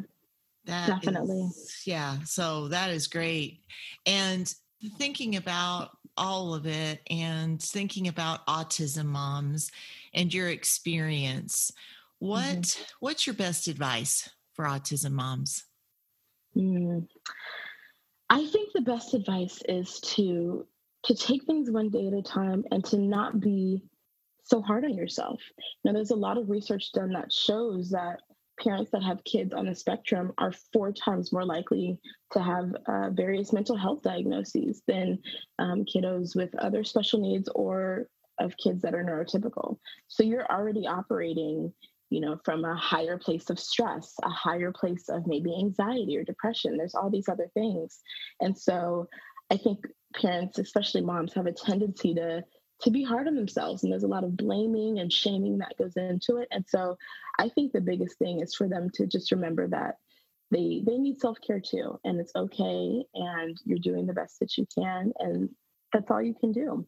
that 0.66 0.86
Definitely. 0.86 1.42
Is, 1.42 1.82
yeah. 1.86 2.16
So 2.24 2.68
that 2.68 2.90
is 2.90 3.06
great. 3.06 3.60
And 4.06 4.52
thinking 4.98 5.36
about 5.36 5.90
all 6.16 6.54
of 6.54 6.66
it 6.66 7.00
and 7.10 7.60
thinking 7.60 8.08
about 8.08 8.46
autism 8.46 9.06
moms 9.06 9.70
and 10.12 10.32
your 10.32 10.48
experience, 10.48 11.72
what 12.18 12.42
mm-hmm. 12.42 12.82
what's 13.00 13.26
your 13.26 13.34
best 13.34 13.68
advice 13.68 14.28
for 14.54 14.64
autism 14.64 15.12
moms? 15.12 15.64
Mm. 16.56 17.06
I 18.28 18.46
think 18.46 18.70
the 18.72 18.80
best 18.80 19.14
advice 19.14 19.62
is 19.68 20.00
to 20.00 20.66
to 21.04 21.14
take 21.14 21.44
things 21.44 21.70
one 21.70 21.88
day 21.88 22.06
at 22.06 22.12
a 22.12 22.22
time 22.22 22.64
and 22.70 22.84
to 22.84 22.98
not 22.98 23.40
be 23.40 23.82
so 24.44 24.60
hard 24.60 24.84
on 24.84 24.94
yourself. 24.94 25.40
Now, 25.84 25.92
there's 25.92 26.10
a 26.10 26.16
lot 26.16 26.36
of 26.36 26.50
research 26.50 26.92
done 26.92 27.12
that 27.12 27.32
shows 27.32 27.90
that 27.90 28.20
parents 28.60 28.90
that 28.92 29.02
have 29.02 29.24
kids 29.24 29.52
on 29.52 29.66
the 29.66 29.74
spectrum 29.74 30.32
are 30.38 30.52
four 30.72 30.92
times 30.92 31.32
more 31.32 31.44
likely 31.44 31.98
to 32.32 32.40
have 32.40 32.74
uh, 32.86 33.10
various 33.10 33.52
mental 33.52 33.76
health 33.76 34.02
diagnoses 34.02 34.82
than 34.86 35.18
um, 35.58 35.84
kiddos 35.84 36.36
with 36.36 36.54
other 36.56 36.84
special 36.84 37.20
needs 37.20 37.48
or 37.54 38.06
of 38.38 38.56
kids 38.56 38.82
that 38.82 38.94
are 38.94 39.04
neurotypical. 39.04 39.76
So 40.08 40.22
you're 40.22 40.50
already 40.50 40.86
operating, 40.86 41.72
you 42.08 42.20
know, 42.20 42.38
from 42.44 42.64
a 42.64 42.74
higher 42.76 43.18
place 43.18 43.50
of 43.50 43.58
stress, 43.58 44.14
a 44.22 44.30
higher 44.30 44.72
place 44.72 45.08
of 45.08 45.26
maybe 45.26 45.54
anxiety 45.58 46.16
or 46.16 46.24
depression. 46.24 46.76
There's 46.76 46.94
all 46.94 47.10
these 47.10 47.28
other 47.28 47.50
things. 47.54 48.00
And 48.40 48.56
so 48.56 49.08
I 49.50 49.56
think 49.56 49.86
parents, 50.14 50.58
especially 50.58 51.02
moms, 51.02 51.34
have 51.34 51.46
a 51.46 51.52
tendency 51.52 52.14
to 52.14 52.42
to 52.82 52.90
be 52.90 53.02
hard 53.02 53.26
on 53.26 53.34
themselves. 53.34 53.82
And 53.82 53.92
there's 53.92 54.04
a 54.04 54.08
lot 54.08 54.24
of 54.24 54.36
blaming 54.36 54.98
and 54.98 55.12
shaming 55.12 55.58
that 55.58 55.76
goes 55.78 55.96
into 55.96 56.36
it. 56.38 56.48
And 56.50 56.64
so 56.66 56.96
I 57.38 57.48
think 57.48 57.72
the 57.72 57.80
biggest 57.80 58.18
thing 58.18 58.40
is 58.40 58.54
for 58.54 58.68
them 58.68 58.90
to 58.94 59.06
just 59.06 59.32
remember 59.32 59.68
that 59.68 59.96
they 60.50 60.82
they 60.84 60.98
need 60.98 61.20
self-care 61.20 61.60
too 61.60 61.98
and 62.04 62.20
it's 62.20 62.32
okay 62.34 63.04
and 63.14 63.60
you're 63.64 63.78
doing 63.78 64.06
the 64.06 64.12
best 64.12 64.40
that 64.40 64.58
you 64.58 64.66
can 64.74 65.12
and 65.20 65.48
that's 65.92 66.10
all 66.10 66.20
you 66.20 66.34
can 66.34 66.52
do 66.52 66.84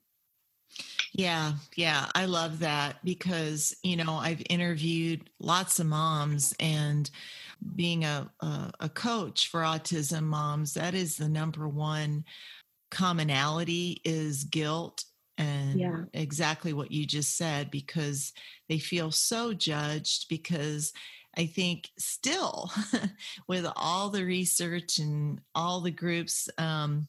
yeah, 1.15 1.53
yeah, 1.77 2.07
I 2.15 2.25
love 2.25 2.61
that 2.61 2.97
because, 3.05 3.77
you 3.83 3.97
know, 3.97 4.15
I've 4.15 4.43
interviewed 4.49 5.29
lots 5.39 5.79
of 5.79 5.87
moms 5.87 6.55
and 6.59 7.11
being 7.77 8.05
a, 8.05 8.31
a, 8.41 8.73
a 8.81 8.89
coach 8.89 9.49
for 9.49 9.61
autism 9.61 10.23
moms, 10.23 10.73
that 10.73 10.95
is 10.95 11.19
the 11.19 11.29
number 11.29 11.69
one 11.69 12.25
commonality 12.91 14.01
is 14.05 14.45
guilt 14.45 15.05
and 15.39 15.81
yeah. 15.81 16.05
exactly 16.13 16.73
what 16.73 16.91
you 16.93 17.07
just 17.07 17.37
said 17.37 17.71
because 17.71 18.33
they 18.69 18.79
feel 18.79 19.11
so 19.11 19.53
judged 19.53 20.29
because 20.29 20.93
I 21.37 21.47
think 21.47 21.91
still 21.99 22.71
with 23.49 23.67
all 23.77 24.11
the 24.11 24.25
research 24.25 24.99
and 24.99 25.41
all 25.55 25.81
the 25.81 25.91
groups 25.91 26.49
um, 26.59 27.09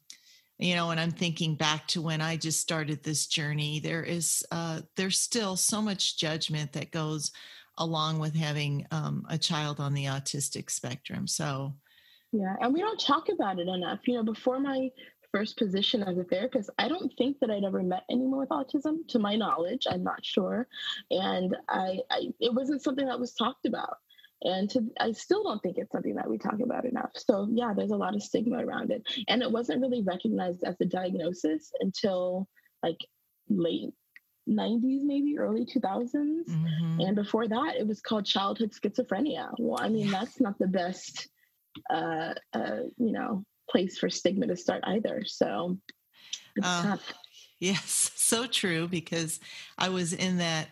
you 0.59 0.75
know 0.75 0.91
and 0.91 0.99
i'm 0.99 1.11
thinking 1.11 1.55
back 1.55 1.87
to 1.87 2.01
when 2.01 2.21
i 2.21 2.37
just 2.37 2.59
started 2.59 3.03
this 3.03 3.27
journey 3.27 3.79
there 3.79 4.03
is 4.03 4.43
uh, 4.51 4.81
there's 4.95 5.19
still 5.19 5.55
so 5.55 5.81
much 5.81 6.17
judgment 6.17 6.71
that 6.73 6.91
goes 6.91 7.31
along 7.79 8.19
with 8.19 8.35
having 8.35 8.85
um, 8.91 9.25
a 9.29 9.37
child 9.37 9.79
on 9.79 9.93
the 9.93 10.05
autistic 10.05 10.69
spectrum 10.69 11.27
so 11.27 11.73
yeah 12.31 12.55
and 12.61 12.73
we 12.73 12.79
don't 12.79 12.99
talk 12.99 13.29
about 13.29 13.59
it 13.59 13.67
enough 13.67 13.99
you 14.05 14.15
know 14.15 14.23
before 14.23 14.59
my 14.59 14.89
first 15.33 15.57
position 15.57 16.03
as 16.03 16.17
a 16.17 16.23
therapist 16.23 16.69
i 16.77 16.87
don't 16.87 17.11
think 17.17 17.39
that 17.39 17.49
i'd 17.49 17.63
ever 17.63 17.81
met 17.81 18.03
anyone 18.09 18.39
with 18.39 18.49
autism 18.49 19.05
to 19.07 19.19
my 19.19 19.35
knowledge 19.35 19.87
i'm 19.89 20.03
not 20.03 20.23
sure 20.23 20.67
and 21.09 21.55
I, 21.67 21.99
I 22.11 22.27
it 22.39 22.53
wasn't 22.53 22.83
something 22.83 23.07
that 23.07 23.19
was 23.19 23.33
talked 23.33 23.65
about 23.65 23.97
and 24.43 24.69
to, 24.71 24.83
I 24.99 25.13
still 25.13 25.43
don't 25.43 25.61
think 25.63 25.77
it's 25.77 25.91
something 25.91 26.15
that 26.15 26.29
we 26.29 26.37
talk 26.37 26.59
about 26.61 26.85
enough. 26.85 27.11
So 27.15 27.47
yeah, 27.51 27.73
there's 27.75 27.91
a 27.91 27.97
lot 27.97 28.15
of 28.15 28.21
stigma 28.21 28.65
around 28.65 28.91
it, 28.91 29.03
and 29.27 29.41
it 29.41 29.51
wasn't 29.51 29.81
really 29.81 30.01
recognized 30.01 30.63
as 30.63 30.75
a 30.81 30.85
diagnosis 30.85 31.71
until 31.79 32.47
like 32.83 32.99
late 33.49 33.93
90s, 34.49 35.03
maybe 35.03 35.37
early 35.39 35.65
2000s, 35.65 36.13
mm-hmm. 36.13 36.99
and 36.99 37.15
before 37.15 37.47
that, 37.47 37.75
it 37.79 37.87
was 37.87 38.01
called 38.01 38.25
childhood 38.25 38.71
schizophrenia. 38.71 39.49
Well, 39.57 39.79
I 39.81 39.87
mean, 39.87 40.11
that's 40.11 40.41
not 40.41 40.59
the 40.59 40.67
best, 40.67 41.29
uh, 41.89 42.33
uh, 42.53 42.79
you 42.97 43.13
know, 43.13 43.45
place 43.69 43.97
for 43.97 44.09
stigma 44.09 44.47
to 44.47 44.55
start 44.55 44.83
either. 44.85 45.23
So 45.25 45.77
it's 46.55 46.67
uh, 46.67 46.83
tough. 46.83 47.13
Yes, 47.59 48.11
so 48.15 48.47
true. 48.47 48.87
Because 48.87 49.39
I 49.77 49.89
was 49.89 50.13
in 50.13 50.37
that 50.37 50.69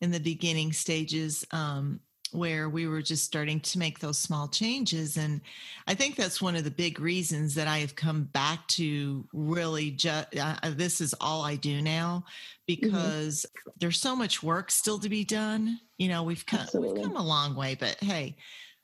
in 0.00 0.10
the 0.10 0.20
beginning 0.20 0.72
stages 0.72 1.44
um, 1.52 2.00
where 2.34 2.68
we 2.68 2.86
were 2.86 3.00
just 3.00 3.24
starting 3.24 3.60
to 3.60 3.78
make 3.78 4.00
those 4.00 4.18
small 4.18 4.48
changes. 4.48 5.16
And 5.16 5.40
I 5.86 5.94
think 5.94 6.16
that's 6.16 6.42
one 6.42 6.56
of 6.56 6.64
the 6.64 6.70
big 6.70 6.98
reasons 6.98 7.54
that 7.54 7.68
I 7.68 7.78
have 7.78 7.94
come 7.94 8.24
back 8.24 8.66
to 8.68 9.24
really 9.32 9.92
just 9.92 10.36
uh, 10.36 10.56
uh, 10.62 10.70
this 10.74 11.00
is 11.00 11.14
all 11.20 11.42
I 11.42 11.56
do 11.56 11.80
now 11.80 12.24
mm-hmm. 12.26 12.64
because 12.66 13.46
mm-hmm. 13.46 13.70
there's 13.78 14.00
so 14.00 14.16
much 14.16 14.42
work 14.42 14.70
still 14.70 14.98
to 14.98 15.08
be 15.08 15.24
done. 15.24 15.78
You 15.96 16.08
know, 16.08 16.24
we've 16.24 16.44
come, 16.44 16.66
we've 16.74 17.02
come 17.02 17.16
a 17.16 17.22
long 17.22 17.54
way, 17.54 17.76
but 17.76 17.96
hey, 18.00 18.36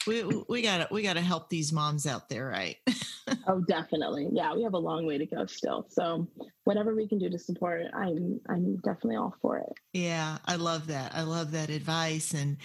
we 0.06 0.24
we 0.48 0.62
got 0.62 0.78
to 0.78 0.88
we 0.90 1.02
got 1.02 1.14
to 1.14 1.20
help 1.20 1.50
these 1.50 1.72
moms 1.72 2.06
out 2.06 2.28
there, 2.28 2.46
right? 2.46 2.76
oh, 3.46 3.60
definitely. 3.60 4.28
Yeah, 4.32 4.54
we 4.54 4.62
have 4.62 4.74
a 4.74 4.78
long 4.78 5.06
way 5.06 5.18
to 5.18 5.26
go 5.26 5.46
still. 5.46 5.86
So 5.88 6.26
whatever 6.64 6.94
we 6.94 7.06
can 7.06 7.18
do 7.18 7.28
to 7.28 7.38
support, 7.38 7.82
I'm 7.94 8.40
I'm 8.48 8.76
definitely 8.76 9.16
all 9.16 9.34
for 9.42 9.58
it. 9.58 9.72
Yeah, 9.92 10.38
I 10.46 10.56
love 10.56 10.86
that. 10.88 11.14
I 11.14 11.22
love 11.22 11.52
that 11.52 11.70
advice 11.70 12.32
and 12.34 12.56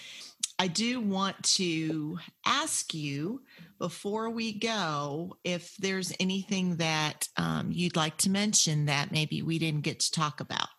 I 0.57 0.67
do 0.67 1.01
want 1.01 1.41
to 1.55 2.17
ask 2.45 2.93
you 2.93 3.41
before 3.77 4.29
we 4.29 4.57
go 4.57 5.35
if 5.43 5.75
there's 5.77 6.13
anything 6.19 6.77
that 6.77 7.27
um, 7.35 7.71
you'd 7.71 7.97
like 7.97 8.17
to 8.19 8.29
mention 8.29 8.85
that 8.85 9.11
maybe 9.11 9.41
we 9.41 9.59
didn't 9.59 9.81
get 9.81 9.99
to 9.99 10.11
talk 10.11 10.39
about. 10.39 10.69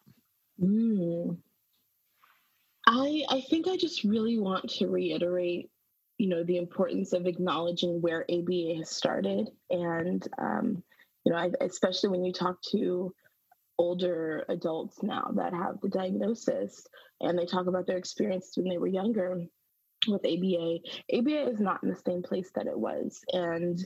Mm. 0.60 1.36
I 2.86 3.24
I 3.28 3.40
think 3.50 3.68
I 3.68 3.76
just 3.76 4.04
really 4.04 4.38
want 4.38 4.70
to 4.70 4.86
reiterate, 4.86 5.70
you 6.18 6.28
know, 6.28 6.44
the 6.44 6.56
importance 6.56 7.12
of 7.12 7.26
acknowledging 7.26 8.00
where 8.00 8.24
ABA 8.30 8.74
has 8.78 8.90
started, 8.90 9.50
and 9.70 10.26
um, 10.38 10.82
you 11.24 11.32
know, 11.32 11.38
I, 11.38 11.50
especially 11.60 12.10
when 12.10 12.24
you 12.24 12.32
talk 12.32 12.60
to 12.72 13.12
older 13.78 14.44
adults 14.48 15.02
now 15.02 15.30
that 15.34 15.52
have 15.52 15.80
the 15.82 15.88
diagnosis 15.88 16.86
and 17.20 17.38
they 17.38 17.44
talk 17.44 17.66
about 17.66 17.86
their 17.86 17.98
experience 17.98 18.52
when 18.56 18.68
they 18.68 18.78
were 18.78 18.86
younger 18.86 19.42
with 20.08 20.24
ABA. 20.24 20.78
ABA 21.12 21.50
is 21.50 21.60
not 21.60 21.82
in 21.82 21.90
the 21.90 22.00
same 22.06 22.22
place 22.22 22.50
that 22.54 22.66
it 22.66 22.78
was. 22.78 23.20
And 23.32 23.78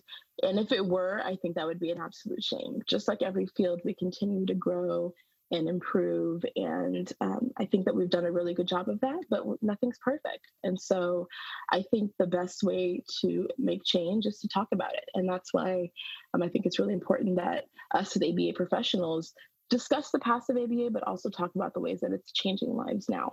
and 0.42 0.58
if 0.58 0.72
it 0.72 0.84
were, 0.84 1.20
I 1.24 1.36
think 1.36 1.54
that 1.54 1.66
would 1.66 1.80
be 1.80 1.90
an 1.90 2.00
absolute 2.00 2.42
shame. 2.42 2.80
Just 2.88 3.08
like 3.08 3.22
every 3.22 3.46
field, 3.56 3.80
we 3.84 3.94
continue 3.94 4.46
to 4.46 4.54
grow 4.54 5.12
and 5.50 5.68
improve. 5.68 6.44
And 6.56 7.12
um, 7.20 7.50
I 7.56 7.66
think 7.66 7.84
that 7.84 7.94
we've 7.94 8.10
done 8.10 8.24
a 8.24 8.32
really 8.32 8.54
good 8.54 8.68
job 8.68 8.88
of 8.88 9.00
that, 9.00 9.24
but 9.28 9.44
nothing's 9.62 9.98
perfect. 9.98 10.46
And 10.62 10.80
so 10.80 11.26
I 11.70 11.84
think 11.90 12.12
the 12.18 12.26
best 12.26 12.62
way 12.62 13.02
to 13.22 13.48
make 13.58 13.84
change 13.84 14.26
is 14.26 14.38
to 14.40 14.48
talk 14.48 14.68
about 14.72 14.94
it. 14.94 15.04
And 15.14 15.28
that's 15.28 15.52
why 15.52 15.90
um, 16.34 16.42
I 16.42 16.48
think 16.48 16.66
it's 16.66 16.78
really 16.78 16.94
important 16.94 17.36
that 17.36 17.64
us 17.92 18.16
as 18.16 18.22
ABA 18.22 18.52
professionals 18.54 19.32
discuss 19.70 20.10
the 20.10 20.18
past 20.18 20.50
of 20.50 20.56
ABA, 20.56 20.90
but 20.92 21.02
also 21.04 21.30
talk 21.30 21.54
about 21.54 21.74
the 21.74 21.80
ways 21.80 22.00
that 22.00 22.12
it's 22.12 22.32
changing 22.32 22.74
lives 22.74 23.08
now. 23.08 23.32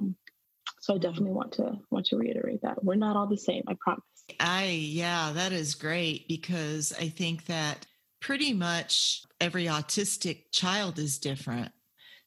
So 0.79 0.95
I 0.95 0.97
definitely 0.97 1.31
want 1.31 1.53
to 1.53 1.77
want 1.91 2.05
to 2.07 2.17
reiterate 2.17 2.61
that 2.61 2.83
we're 2.83 2.95
not 2.95 3.15
all 3.15 3.27
the 3.27 3.37
same. 3.37 3.63
I 3.67 3.75
promise. 3.79 4.03
I 4.39 4.65
yeah, 4.65 5.31
that 5.33 5.51
is 5.51 5.75
great 5.75 6.27
because 6.27 6.93
I 6.99 7.09
think 7.09 7.45
that 7.45 7.85
pretty 8.19 8.53
much 8.53 9.23
every 9.39 9.65
autistic 9.65 10.51
child 10.51 10.99
is 10.99 11.17
different. 11.17 11.71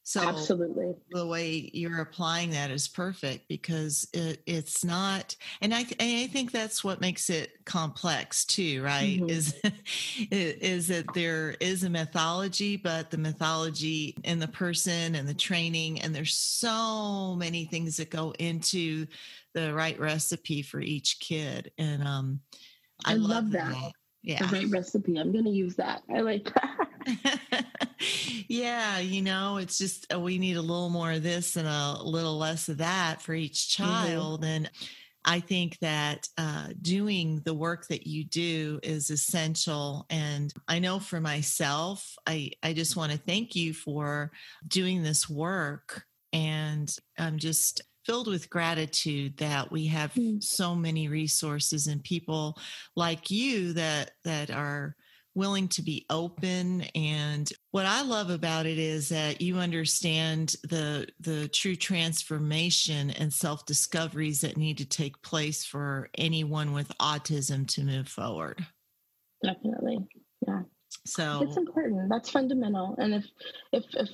So 0.03 0.21
absolutely, 0.21 0.95
the 1.11 1.27
way 1.27 1.69
you're 1.73 2.01
applying 2.01 2.49
that 2.51 2.71
is 2.71 2.87
perfect 2.87 3.47
because 3.47 4.07
it, 4.13 4.41
it's 4.47 4.83
not, 4.83 5.35
and 5.61 5.75
I 5.75 5.85
I 5.99 6.27
think 6.33 6.51
that's 6.51 6.83
what 6.83 7.01
makes 7.01 7.29
it 7.29 7.51
complex 7.65 8.43
too, 8.43 8.83
right? 8.83 9.19
Mm-hmm. 9.19 9.29
Is 9.29 9.55
is 10.31 10.87
that 10.87 11.05
there 11.13 11.51
is 11.59 11.83
a 11.83 11.89
mythology, 11.89 12.77
but 12.77 13.11
the 13.11 13.19
mythology 13.19 14.17
and 14.23 14.41
the 14.41 14.47
person 14.47 15.13
and 15.13 15.27
the 15.27 15.35
training, 15.35 16.01
and 16.01 16.15
there's 16.15 16.35
so 16.35 17.35
many 17.35 17.65
things 17.65 17.97
that 17.97 18.09
go 18.09 18.33
into 18.39 19.05
the 19.53 19.71
right 19.71 19.99
recipe 19.99 20.63
for 20.63 20.79
each 20.79 21.19
kid, 21.19 21.71
and 21.77 22.01
um, 22.03 22.39
I, 23.05 23.11
I 23.11 23.15
love, 23.15 23.29
love 23.29 23.51
that. 23.51 23.71
that. 23.71 23.91
Yeah, 24.23 24.45
the 24.47 24.57
right 24.57 24.69
recipe. 24.69 25.17
I'm 25.17 25.31
going 25.31 25.45
to 25.45 25.51
use 25.51 25.75
that. 25.75 26.01
I 26.13 26.21
like 26.21 26.51
that. 26.55 26.87
yeah, 28.47 28.99
you 28.99 29.21
know, 29.21 29.57
it's 29.57 29.77
just 29.77 30.11
uh, 30.13 30.19
we 30.19 30.37
need 30.37 30.57
a 30.57 30.61
little 30.61 30.89
more 30.89 31.11
of 31.11 31.23
this 31.23 31.55
and 31.55 31.67
a 31.67 32.01
little 32.03 32.37
less 32.37 32.69
of 32.69 32.77
that 32.77 33.21
for 33.21 33.33
each 33.33 33.69
mm-hmm. 33.69 33.83
child. 33.83 34.41
Mm-hmm. 34.41 34.51
And 34.51 34.71
I 35.23 35.39
think 35.39 35.77
that 35.79 36.27
uh, 36.37 36.69
doing 36.81 37.41
the 37.45 37.53
work 37.53 37.87
that 37.89 38.07
you 38.07 38.23
do 38.23 38.79
is 38.81 39.09
essential. 39.09 40.05
And 40.09 40.51
I 40.67 40.79
know 40.79 40.99
for 40.99 41.21
myself, 41.21 42.15
I, 42.25 42.51
I 42.63 42.73
just 42.73 42.95
want 42.95 43.11
to 43.11 43.17
thank 43.17 43.55
you 43.55 43.73
for 43.73 44.31
doing 44.67 45.03
this 45.03 45.29
work. 45.29 46.05
And 46.33 46.93
I'm 47.19 47.37
just 47.37 47.81
filled 48.05 48.27
with 48.27 48.49
gratitude 48.49 49.37
that 49.37 49.71
we 49.71 49.85
have 49.87 50.13
mm. 50.13 50.41
so 50.43 50.73
many 50.73 51.07
resources 51.07 51.85
and 51.85 52.03
people 52.03 52.57
like 52.95 53.29
you 53.29 53.73
that 53.73 54.11
that 54.23 54.49
are 54.49 54.95
willing 55.35 55.67
to 55.67 55.81
be 55.81 56.05
open 56.09 56.81
and 56.93 57.51
what 57.71 57.85
i 57.85 58.01
love 58.01 58.29
about 58.29 58.65
it 58.65 58.77
is 58.77 59.09
that 59.09 59.41
you 59.41 59.57
understand 59.57 60.55
the 60.63 61.07
the 61.19 61.47
true 61.47 61.75
transformation 61.75 63.11
and 63.11 63.31
self 63.33 63.65
discoveries 63.65 64.41
that 64.41 64.57
need 64.57 64.77
to 64.77 64.85
take 64.85 65.21
place 65.21 65.63
for 65.63 66.09
anyone 66.17 66.73
with 66.73 66.89
autism 66.99 67.67
to 67.67 67.83
move 67.83 68.07
forward. 68.07 68.65
Definitely 69.43 69.99
yeah. 70.47 70.61
So 71.05 71.41
it's 71.41 71.57
important 71.57 72.09
that's 72.09 72.29
fundamental 72.29 72.95
and 72.99 73.15
if 73.15 73.25
if 73.71 73.85
if 73.93 74.09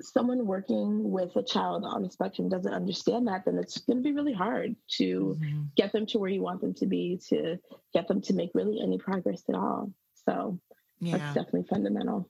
someone 0.00 0.46
working 0.46 1.10
with 1.10 1.34
a 1.36 1.42
child 1.42 1.84
on 1.84 2.02
the 2.02 2.10
spectrum 2.10 2.48
doesn't 2.48 2.72
understand 2.72 3.26
that 3.26 3.44
then 3.44 3.58
it's 3.58 3.78
going 3.78 3.98
to 3.98 4.02
be 4.02 4.12
really 4.12 4.32
hard 4.32 4.74
to 4.96 5.36
mm-hmm. 5.38 5.62
get 5.76 5.92
them 5.92 6.06
to 6.06 6.18
where 6.18 6.30
you 6.30 6.40
want 6.40 6.60
them 6.60 6.72
to 6.74 6.86
be 6.86 7.20
to 7.28 7.58
get 7.92 8.08
them 8.08 8.22
to 8.22 8.32
make 8.32 8.50
really 8.54 8.80
any 8.80 8.96
progress 8.96 9.42
at 9.48 9.54
all 9.54 9.92
so 10.24 10.58
yeah. 11.00 11.16
that's 11.16 11.34
definitely 11.34 11.66
fundamental. 11.68 12.28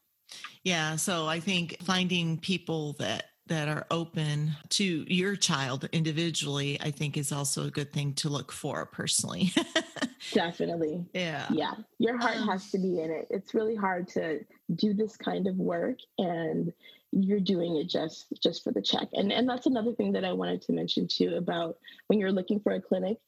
Yeah. 0.63 0.97
So 0.97 1.27
I 1.27 1.41
think 1.41 1.77
finding 1.83 2.39
people 2.39 2.95
that 2.99 3.25
that 3.47 3.69
are 3.69 3.85
open 3.91 4.53
to 4.69 5.05
your 5.13 5.35
child 5.35 5.89
individually, 5.93 6.79
I 6.81 6.93
think 6.93 7.17
is 7.17 7.33
also 7.33 7.67
a 7.67 7.71
good 7.71 7.93
thing 7.93 8.15
to 8.15 8.29
look 8.29 8.53
for 8.53 8.87
personally. 8.87 9.53
Definitely. 10.33 11.05
Yeah. 11.13 11.47
Yeah. 11.51 11.75
Your 11.99 12.17
heart 12.17 12.37
um, 12.37 12.49
has 12.49 12.71
to 12.71 12.79
be 12.79 13.01
in 13.01 13.11
it. 13.11 13.27
It's 13.29 13.53
really 13.53 13.75
hard 13.75 14.07
to 14.09 14.41
do 14.77 14.95
this 14.95 15.17
kind 15.17 15.49
of 15.49 15.57
work 15.57 15.99
and 16.17 16.73
you're 17.13 17.41
doing 17.41 17.75
it 17.75 17.89
just 17.89 18.27
just 18.41 18.63
for 18.63 18.71
the 18.71 18.81
check. 18.81 19.09
And 19.15 19.33
and 19.33 19.49
that's 19.49 19.67
another 19.67 19.93
thing 19.93 20.13
that 20.13 20.25
I 20.25 20.33
wanted 20.33 20.63
to 20.63 20.73
mention 20.73 21.09
too 21.09 21.35
about 21.37 21.77
when 22.07 22.21
you're 22.21 22.31
looking 22.31 22.61
for 22.61 22.73
a 22.73 22.81
clinic, 22.81 23.19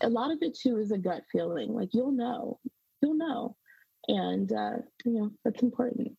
a 0.00 0.08
lot 0.08 0.32
of 0.32 0.38
it 0.42 0.58
too 0.58 0.78
is 0.78 0.90
a 0.90 0.98
gut 0.98 1.22
feeling. 1.30 1.72
Like 1.72 1.94
you'll 1.94 2.10
know, 2.10 2.58
you'll 3.00 3.14
know, 3.14 3.54
and 4.10 4.52
uh, 4.52 4.76
you 5.04 5.12
know 5.12 5.30
that's 5.44 5.62
important. 5.62 6.16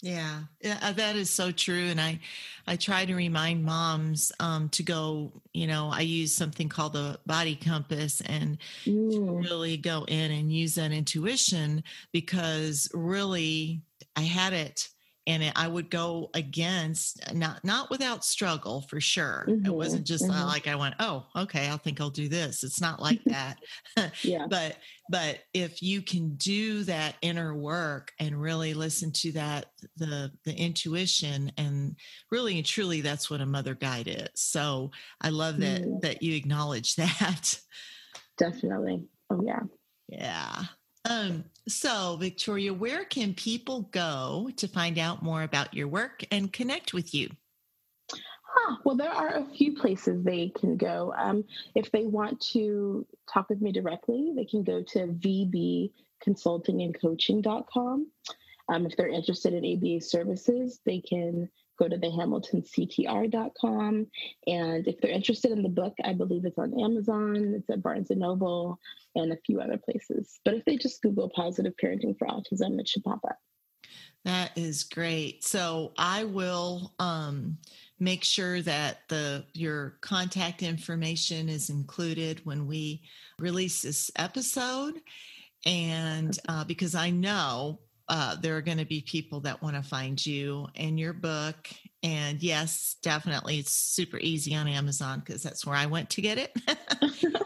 Yeah, 0.00 0.40
yeah, 0.60 0.78
uh, 0.82 0.92
that 0.92 1.16
is 1.16 1.30
so 1.30 1.50
true. 1.50 1.86
And 1.86 1.98
I, 1.98 2.20
I 2.66 2.76
try 2.76 3.06
to 3.06 3.14
remind 3.14 3.64
moms 3.64 4.32
um, 4.38 4.68
to 4.70 4.82
go. 4.82 5.32
You 5.54 5.66
know, 5.66 5.88
I 5.90 6.00
use 6.00 6.34
something 6.34 6.68
called 6.68 6.92
the 6.92 7.18
body 7.24 7.56
compass, 7.56 8.20
and 8.20 8.58
mm. 8.84 9.42
really 9.42 9.78
go 9.78 10.04
in 10.06 10.30
and 10.30 10.52
use 10.52 10.74
that 10.74 10.92
intuition 10.92 11.84
because 12.12 12.90
really, 12.92 13.80
I 14.14 14.22
had 14.22 14.52
it 14.52 14.88
and 15.26 15.42
it, 15.42 15.52
I 15.56 15.68
would 15.68 15.90
go 15.90 16.30
against 16.34 17.34
not 17.34 17.64
not 17.64 17.90
without 17.90 18.24
struggle 18.24 18.82
for 18.82 19.00
sure. 19.00 19.46
Mm-hmm, 19.48 19.66
it 19.66 19.74
wasn't 19.74 20.06
just 20.06 20.24
uh, 20.24 20.28
mm-hmm. 20.28 20.46
like 20.46 20.68
I 20.68 20.74
went, 20.74 20.94
oh, 21.00 21.26
okay, 21.34 21.70
I 21.70 21.76
think 21.78 22.00
I'll 22.00 22.10
do 22.10 22.28
this. 22.28 22.62
It's 22.62 22.80
not 22.80 23.00
like 23.00 23.22
that. 23.26 23.58
yeah. 24.22 24.46
But 24.48 24.76
but 25.08 25.40
if 25.52 25.82
you 25.82 26.02
can 26.02 26.34
do 26.36 26.84
that 26.84 27.16
inner 27.22 27.54
work 27.54 28.12
and 28.20 28.40
really 28.40 28.74
listen 28.74 29.12
to 29.12 29.32
that 29.32 29.66
the 29.96 30.30
the 30.44 30.54
intuition 30.54 31.52
and 31.56 31.96
really 32.30 32.56
and 32.56 32.66
truly 32.66 33.00
that's 33.00 33.30
what 33.30 33.40
a 33.40 33.46
mother 33.46 33.74
guide 33.74 34.08
is. 34.08 34.28
So 34.34 34.90
I 35.20 35.30
love 35.30 35.58
that 35.58 35.82
mm-hmm. 35.82 36.00
that 36.02 36.22
you 36.22 36.34
acknowledge 36.34 36.94
that. 36.96 37.58
Definitely. 38.36 39.04
Oh 39.30 39.40
yeah. 39.44 39.60
Yeah. 40.08 40.64
Um, 41.06 41.44
so, 41.66 42.18
Victoria, 42.20 42.74
where 42.74 43.04
can 43.04 43.34
people 43.34 43.88
go 43.92 44.50
to 44.56 44.68
find 44.68 44.98
out 44.98 45.22
more 45.22 45.42
about 45.42 45.72
your 45.72 45.88
work 45.88 46.22
and 46.30 46.52
connect 46.52 46.92
with 46.92 47.14
you? 47.14 47.30
Huh, 48.10 48.76
well, 48.84 48.96
there 48.96 49.10
are 49.10 49.36
a 49.36 49.46
few 49.56 49.74
places 49.74 50.22
they 50.22 50.50
can 50.50 50.76
go. 50.76 51.14
Um, 51.16 51.44
if 51.74 51.90
they 51.90 52.04
want 52.04 52.38
to 52.52 53.06
talk 53.32 53.48
with 53.48 53.60
me 53.60 53.72
directly, 53.72 54.32
they 54.36 54.44
can 54.44 54.62
go 54.62 54.80
to 54.82 55.06
vbconsultingandcoaching.com. 55.08 58.06
Um, 58.68 58.86
if 58.86 58.96
they're 58.96 59.08
interested 59.08 59.54
in 59.54 59.64
ABA 59.64 60.02
services, 60.02 60.80
they 60.84 61.00
can 61.00 61.48
go 61.78 61.88
to 61.88 61.96
the 61.96 62.06
hamiltonctr.com. 62.08 64.06
And 64.46 64.88
if 64.88 65.00
they're 65.00 65.10
interested 65.10 65.52
in 65.52 65.62
the 65.62 65.68
book, 65.68 65.94
I 66.04 66.12
believe 66.12 66.44
it's 66.44 66.58
on 66.58 66.78
Amazon, 66.78 67.54
it's 67.56 67.70
at 67.70 67.82
Barnes 67.82 68.10
and 68.10 68.20
Noble, 68.20 68.78
and 69.14 69.32
a 69.32 69.38
few 69.44 69.60
other 69.60 69.78
places. 69.78 70.40
But 70.44 70.54
if 70.54 70.64
they 70.64 70.76
just 70.76 71.02
Google 71.02 71.30
positive 71.34 71.74
parenting 71.82 72.18
for 72.18 72.26
autism, 72.26 72.78
it 72.80 72.88
should 72.88 73.04
pop 73.04 73.20
up. 73.24 73.38
That 74.24 74.52
is 74.56 74.84
great. 74.84 75.44
So 75.44 75.92
I 75.98 76.24
will 76.24 76.94
um, 76.98 77.58
make 78.00 78.24
sure 78.24 78.62
that 78.62 79.00
the 79.08 79.44
your 79.52 79.98
contact 80.00 80.62
information 80.62 81.48
is 81.48 81.68
included 81.68 82.40
when 82.44 82.66
we 82.66 83.02
release 83.38 83.82
this 83.82 84.10
episode, 84.16 85.02
and 85.66 86.38
uh, 86.48 86.64
because 86.64 86.94
I 86.94 87.10
know 87.10 87.80
uh, 88.08 88.36
there 88.36 88.56
are 88.56 88.62
going 88.62 88.78
to 88.78 88.84
be 88.84 89.00
people 89.00 89.40
that 89.40 89.62
want 89.62 89.76
to 89.76 89.82
find 89.82 90.24
you 90.24 90.66
and 90.76 90.98
your 90.98 91.12
book. 91.12 91.68
And 92.02 92.42
yes, 92.42 92.96
definitely, 93.02 93.58
it's 93.58 93.72
super 93.72 94.18
easy 94.18 94.54
on 94.54 94.68
Amazon 94.68 95.22
because 95.24 95.42
that's 95.42 95.64
where 95.64 95.76
I 95.76 95.86
went 95.86 96.10
to 96.10 96.22
get 96.22 96.38
it. 96.38 96.52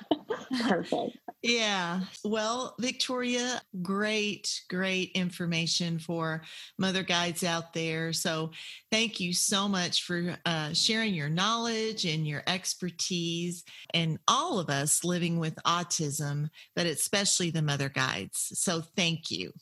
Perfect. 0.62 1.18
Yeah. 1.40 2.00
Well, 2.24 2.74
Victoria, 2.80 3.62
great, 3.80 4.60
great 4.68 5.12
information 5.14 6.00
for 6.00 6.42
mother 6.78 7.04
guides 7.04 7.44
out 7.44 7.72
there. 7.72 8.12
So, 8.12 8.50
thank 8.90 9.20
you 9.20 9.32
so 9.32 9.68
much 9.68 10.02
for 10.02 10.36
uh, 10.44 10.72
sharing 10.72 11.14
your 11.14 11.28
knowledge 11.28 12.04
and 12.06 12.26
your 12.26 12.42
expertise, 12.48 13.62
and 13.94 14.18
all 14.26 14.58
of 14.58 14.68
us 14.68 15.04
living 15.04 15.38
with 15.38 15.54
autism, 15.64 16.48
but 16.74 16.86
especially 16.86 17.50
the 17.50 17.62
mother 17.62 17.88
guides. 17.88 18.50
So, 18.54 18.82
thank 18.96 19.30
you. 19.30 19.52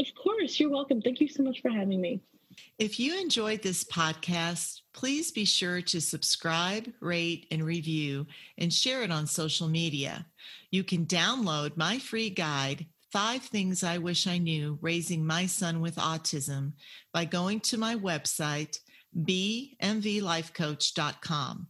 Of 0.00 0.14
course, 0.14 0.58
you're 0.58 0.70
welcome. 0.70 1.02
Thank 1.02 1.20
you 1.20 1.28
so 1.28 1.42
much 1.42 1.60
for 1.60 1.68
having 1.68 2.00
me. 2.00 2.22
If 2.78 2.98
you 2.98 3.20
enjoyed 3.20 3.60
this 3.62 3.84
podcast, 3.84 4.80
please 4.94 5.30
be 5.30 5.44
sure 5.44 5.82
to 5.82 6.00
subscribe, 6.00 6.90
rate, 7.00 7.46
and 7.50 7.62
review, 7.62 8.26
and 8.56 8.72
share 8.72 9.02
it 9.02 9.10
on 9.10 9.26
social 9.26 9.68
media. 9.68 10.24
You 10.70 10.84
can 10.84 11.04
download 11.04 11.76
my 11.76 11.98
free 11.98 12.30
guide, 12.30 12.86
Five 13.12 13.42
Things 13.42 13.84
I 13.84 13.98
Wish 13.98 14.26
I 14.26 14.38
Knew 14.38 14.78
Raising 14.80 15.26
My 15.26 15.44
Son 15.44 15.82
with 15.82 15.96
Autism, 15.96 16.72
by 17.12 17.26
going 17.26 17.60
to 17.60 17.76
my 17.76 17.94
website, 17.94 18.78
bmvlifecoach.com. 19.14 21.66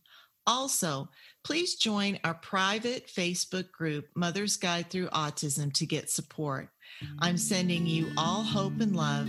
Also, 0.46 1.08
please 1.42 1.74
join 1.74 2.20
our 2.22 2.34
private 2.34 3.08
Facebook 3.08 3.72
group, 3.72 4.06
Mother's 4.14 4.56
Guide 4.56 4.88
Through 4.88 5.08
Autism, 5.08 5.74
to 5.74 5.84
get 5.84 6.10
support. 6.10 6.68
I'm 7.18 7.36
sending 7.36 7.86
you 7.86 8.12
all 8.16 8.42
hope 8.42 8.80
and 8.80 8.94
love. 8.94 9.28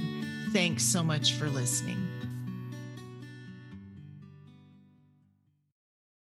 Thanks 0.52 0.84
so 0.84 1.04
much 1.04 1.34
for 1.34 1.48
listening. 1.50 2.11